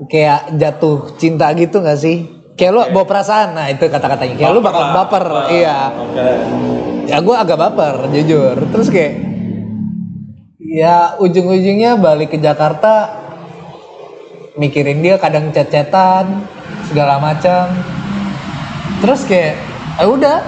kayak 0.06 0.56
jatuh 0.56 1.12
cinta 1.14 1.52
gitu 1.52 1.78
gak 1.78 1.98
sih 1.98 2.24
kayak 2.56 2.72
lu 2.72 2.80
bawa 2.88 3.04
perasaan 3.04 3.52
nah 3.52 3.68
itu 3.68 3.84
kata-katanya 3.84 4.34
kayak 4.34 4.50
lu 4.50 4.60
bakal 4.60 4.80
lah. 4.82 4.94
baper 4.96 5.24
Ah, 5.26 5.44
iya 5.50 5.78
Oke. 5.92 6.28
ya 7.04 7.16
gue 7.18 7.36
agak 7.36 7.58
baper 7.58 8.08
jujur 8.10 8.56
terus 8.70 8.88
kayak 8.88 9.12
ya 10.70 11.18
ujung-ujungnya 11.18 11.98
balik 11.98 12.30
ke 12.30 12.38
Jakarta 12.38 13.10
mikirin 14.54 15.02
dia 15.02 15.18
kadang 15.18 15.50
chat-chatan 15.50 16.46
segala 16.86 17.18
macam 17.18 17.74
terus 19.02 19.26
kayak 19.26 19.58
ah 19.98 20.06
udah 20.06 20.38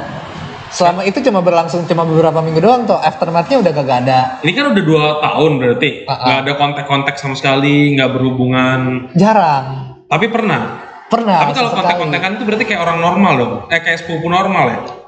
selama 0.70 1.02
itu 1.02 1.18
cuma 1.26 1.42
berlangsung 1.42 1.82
cuma 1.90 2.06
beberapa 2.06 2.38
minggu 2.38 2.62
doang 2.62 2.86
tuh 2.86 2.96
aftermathnya 3.02 3.58
udah 3.58 3.72
kagak 3.74 3.98
ada 4.06 4.20
Ini 4.46 4.52
kan 4.54 4.64
udah 4.72 4.84
dua 4.86 5.04
tahun 5.20 5.50
berarti, 5.58 5.90
Ah, 6.06 6.12
ah. 6.14 6.18
nggak 6.24 6.38
ada 6.38 6.52
kontak-kontak 6.56 7.14
sama 7.18 7.34
sekali, 7.36 7.92
nggak 7.98 8.10
berhubungan. 8.14 9.10
jarang 9.18 9.98
Tapi 10.06 10.26
pernah. 10.30 10.86
pernah 11.12 11.44
Tapi 11.44 11.52
kalau 11.52 11.70
kontak-kontakan 11.76 12.30
itu 12.40 12.44
berarti 12.48 12.64
kayak 12.64 12.80
orang 12.88 12.98
normal 13.04 13.32
dong. 13.36 13.54
Eh 13.68 13.80
kayak 13.84 14.00
sepupu 14.00 14.32
normal 14.32 14.64
ya. 14.70 15.01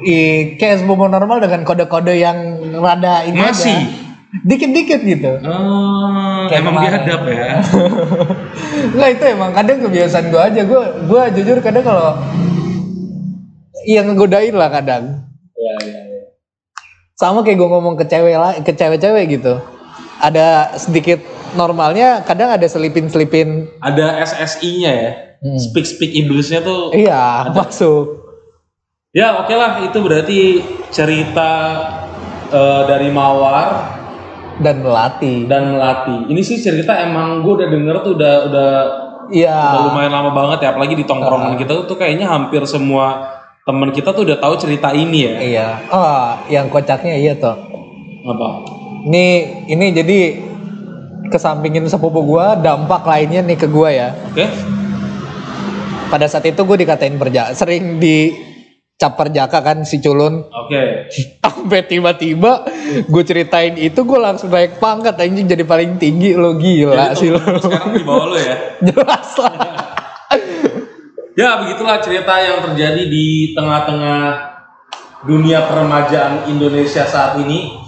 I, 0.00 0.16
kayak 0.56 0.80
sebuah 0.80 1.08
normal 1.10 1.38
dengan 1.38 1.62
kode-kode 1.62 2.14
yang 2.14 2.38
rada 2.74 3.22
ini 3.22 3.36
Masih? 3.38 3.70
aja. 3.70 4.08
dikit-dikit 4.40 5.00
gitu 5.02 5.32
Oh, 5.42 6.46
Kayak 6.46 6.60
emang 6.60 6.74
kemarin. 6.76 6.92
biadab 6.96 7.22
ya. 7.26 7.50
Nggak 8.94 9.10
itu 9.10 9.24
emang 9.28 9.50
kadang 9.50 9.78
kebiasaan 9.80 10.26
gue 10.28 10.38
aja 10.40 10.60
gue 10.62 10.80
gue 11.04 11.22
jujur 11.34 11.58
kadang 11.58 11.82
kalau 11.82 12.14
yang 13.82 14.06
ngegodain 14.06 14.52
lah 14.52 14.70
kadang 14.70 15.26
Iya, 15.52 15.74
iya, 15.82 16.00
iya. 16.06 16.22
sama 17.12 17.42
kayak 17.42 17.58
gue 17.58 17.68
ngomong 17.68 17.94
ke 17.94 18.06
cewek 18.06 18.32
lah 18.34 18.54
ke 18.56 18.70
cewek-cewek 18.70 19.24
gitu 19.30 19.60
ada 20.16 20.72
sedikit 20.74 21.20
normalnya 21.52 22.22
kadang 22.22 22.48
ada 22.48 22.64
selipin-selipin 22.64 23.66
Ada 23.78 24.22
SSI-nya 24.22 24.92
ya. 24.94 25.12
Hmm. 25.38 25.58
Speak-speak 25.58 26.12
iblisnya 26.14 26.60
tuh. 26.60 26.92
iya 26.92 27.50
masuk 27.50 28.29
Ya 29.10 29.34
oke 29.42 29.50
lah, 29.58 29.82
itu 29.82 29.98
berarti 29.98 30.62
cerita 30.94 31.50
eh, 32.46 32.82
dari 32.86 33.10
Mawar 33.10 33.98
dan 34.62 34.86
melatih 34.86 35.50
dan 35.50 35.74
Melati. 35.74 36.30
Ini 36.30 36.38
sih 36.46 36.62
cerita 36.62 36.94
emang 36.94 37.42
gue 37.42 37.58
udah 37.58 37.68
denger 37.74 37.96
tuh 38.06 38.14
udah 38.14 38.34
udah 38.46 38.70
iya 39.34 39.50
Udah 39.50 39.82
lumayan 39.90 40.14
lama 40.14 40.30
banget 40.30 40.62
ya, 40.62 40.68
apalagi 40.70 40.94
di 40.94 41.02
tongkrongan 41.02 41.58
kita 41.58 41.90
tuh 41.90 41.98
kayaknya 41.98 42.30
hampir 42.30 42.62
semua 42.70 43.34
teman 43.66 43.90
kita 43.90 44.14
tuh 44.14 44.22
udah 44.30 44.38
tahu 44.38 44.54
cerita 44.62 44.94
ini 44.94 45.26
ya. 45.26 45.34
iya 45.38 45.68
oh 45.92 46.26
yang 46.48 46.66
kocaknya 46.72 47.14
iya 47.18 47.36
toh 47.38 47.54
Apa? 48.26 48.48
ini 49.06 49.26
ini 49.68 49.86
jadi 49.94 50.18
kesampingin 51.28 51.86
sepupu 51.86 52.24
gua 52.24 52.58
dampak 52.58 53.04
lainnya 53.06 53.44
nih 53.44 53.54
ke 53.60 53.68
gua 53.70 53.92
ya 53.92 54.16
Oke? 54.32 54.48
pada 56.10 56.26
saat 56.26 56.42
itu 56.50 56.58
gue 56.58 56.76
dikatain 56.82 57.14
perjaka 57.20 57.54
sering 57.54 58.02
di 58.02 58.49
cap 59.00 59.16
perjaka 59.16 59.64
kan 59.64 59.80
si 59.88 59.96
culun 60.04 60.44
Oke. 60.52 61.08
sampai 61.42 61.88
tiba-tiba 61.88 62.68
gue 63.08 63.22
ceritain 63.24 63.72
itu 63.80 63.96
gue 64.04 64.18
langsung 64.20 64.52
naik 64.52 64.76
pangkat 64.76 65.16
anjing 65.16 65.48
jadi 65.48 65.64
paling 65.64 65.96
tinggi 65.96 66.36
lo 66.36 66.60
gila 66.60 67.16
Jadi 67.16 67.18
sih 67.18 67.28
lo 67.32 67.40
sekarang 67.64 67.96
di 67.96 68.04
bawah 68.04 68.26
lo 68.28 68.36
ya. 68.36 68.56
jelas 68.92 69.28
lah 69.40 69.54
Ya 71.38 71.56
begitulah 71.56 72.02
cerita 72.04 72.36
yang 72.36 72.60
terjadi 72.60 73.08
di 73.08 73.56
tengah-tengah 73.56 74.50
dunia 75.24 75.64
peremajaan 75.64 76.50
Indonesia 76.52 77.06
saat 77.08 77.40
ini. 77.40 77.80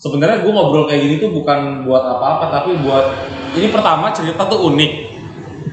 Sebenarnya 0.00 0.42
gue 0.42 0.50
ngobrol 0.50 0.90
kayak 0.90 0.98
gini 1.06 1.14
tuh 1.22 1.30
bukan 1.30 1.84
buat 1.86 2.02
apa-apa, 2.02 2.50
tapi 2.50 2.82
buat 2.82 3.14
ini 3.54 3.70
pertama 3.70 4.10
cerita 4.10 4.42
tuh 4.48 4.74
unik. 4.74 4.92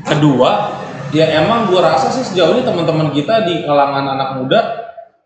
Kedua, 0.03 0.69
ya 1.15 1.25
emang 1.43 1.67
gue 1.71 1.79
rasa 1.79 2.11
sih 2.11 2.23
sejauh 2.23 2.57
ini 2.57 2.63
teman-teman 2.65 3.11
kita 3.15 3.47
di 3.47 3.63
kalangan 3.63 4.05
anak 4.17 4.29
muda 4.41 4.59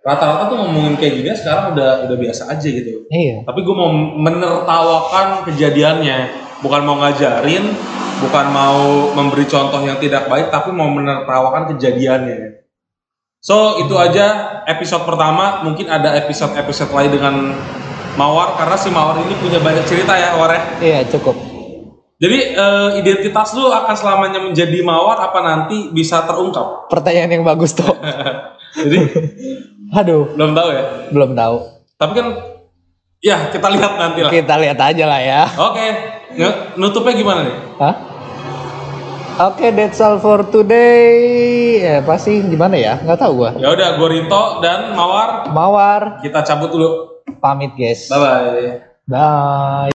rata-rata 0.01 0.49
tuh 0.49 0.57
ngomongin 0.57 0.97
kayak 0.97 1.13
gini 1.21 1.29
sekarang 1.37 1.77
udah 1.77 2.09
udah 2.09 2.17
biasa 2.17 2.49
aja 2.49 2.67
gitu. 2.67 3.05
iya 3.13 3.45
Tapi 3.45 3.59
gue 3.61 3.75
mau 3.75 3.93
menertawakan 3.93 5.45
kejadiannya, 5.45 6.17
bukan 6.65 6.81
mau 6.81 6.97
ngajarin, 7.05 7.69
bukan 8.25 8.45
mau 8.49 9.13
memberi 9.13 9.45
contoh 9.45 9.77
yang 9.85 10.01
tidak 10.01 10.25
baik, 10.25 10.49
tapi 10.49 10.73
mau 10.73 10.89
menertawakan 10.89 11.69
kejadiannya. 11.77 12.65
So 13.41 13.81
itu 13.81 13.93
aja 13.97 14.61
episode 14.65 15.05
pertama. 15.05 15.61
Mungkin 15.65 15.89
ada 15.89 16.17
episode-episode 16.17 16.93
lain 16.93 17.11
dengan 17.13 17.35
Mawar 18.17 18.57
karena 18.57 18.77
si 18.77 18.89
Mawar 18.89 19.21
ini 19.21 19.33
punya 19.37 19.61
banyak 19.61 19.85
cerita 19.85 20.13
ya, 20.17 20.35
War 20.35 20.51
ya. 20.51 20.61
iya 20.83 20.99
cukup 21.07 21.50
Jadi 22.21 22.53
eh, 22.53 22.89
identitas 22.95 23.49
lu 23.51 23.65
akan 23.65 23.95
selamanya 23.95 24.37
menjadi 24.39 24.77
Mawar 24.79 25.17
apa 25.19 25.41
nanti 25.41 25.89
bisa 25.89 26.21
terungkap? 26.21 26.85
pertanyaan 26.93 27.31
yang 27.31 27.43
bagus 27.43 27.73
tuh 27.73 27.89
Jadi 28.71 28.99
aduh 29.91 30.29
belum 30.31 30.53
tahu 30.53 30.69
ya. 30.69 30.83
belum 31.09 31.31
tahu 31.33 31.55
Tapi 31.97 32.11
kan 32.13 32.27
ya 33.19 33.49
kita 33.49 33.67
lihat 33.67 33.93
nanti 33.97 34.19
lah. 34.21 34.29
kita 34.29 34.53
lihat 34.55 34.77
aja 34.79 35.03
lah 35.03 35.19
ya 35.19 35.41
Oke, 35.59 35.85
Nge- 36.31 36.57
nutupnya 36.75 37.13
gimana 37.13 37.41
nih? 37.43 37.55
Hah? 37.77 37.95
Oke, 39.43 39.69
that's 39.69 39.97
all 39.97 40.15
for 40.15 40.45
today. 40.45 41.17
Eh, 41.81 41.99
pasti 42.01 42.39
gimana 42.39 42.77
ya? 42.77 42.93
Nggak 42.95 43.17
tahu 43.17 43.31
gua. 43.35 43.51
Ya 43.55 43.67
udah, 43.69 43.97
gue 43.97 44.07
Rito 44.11 44.43
dan 44.59 44.93
Mawar 44.93 45.49
Mawar, 45.49 46.01
kita 46.21 46.39
cabut 46.41 46.69
dulu. 46.69 46.89
pamit 47.37 47.73
guys. 47.73 48.05
Bye 48.05 48.19
bye. 48.19 48.37
Bye. 49.03 49.89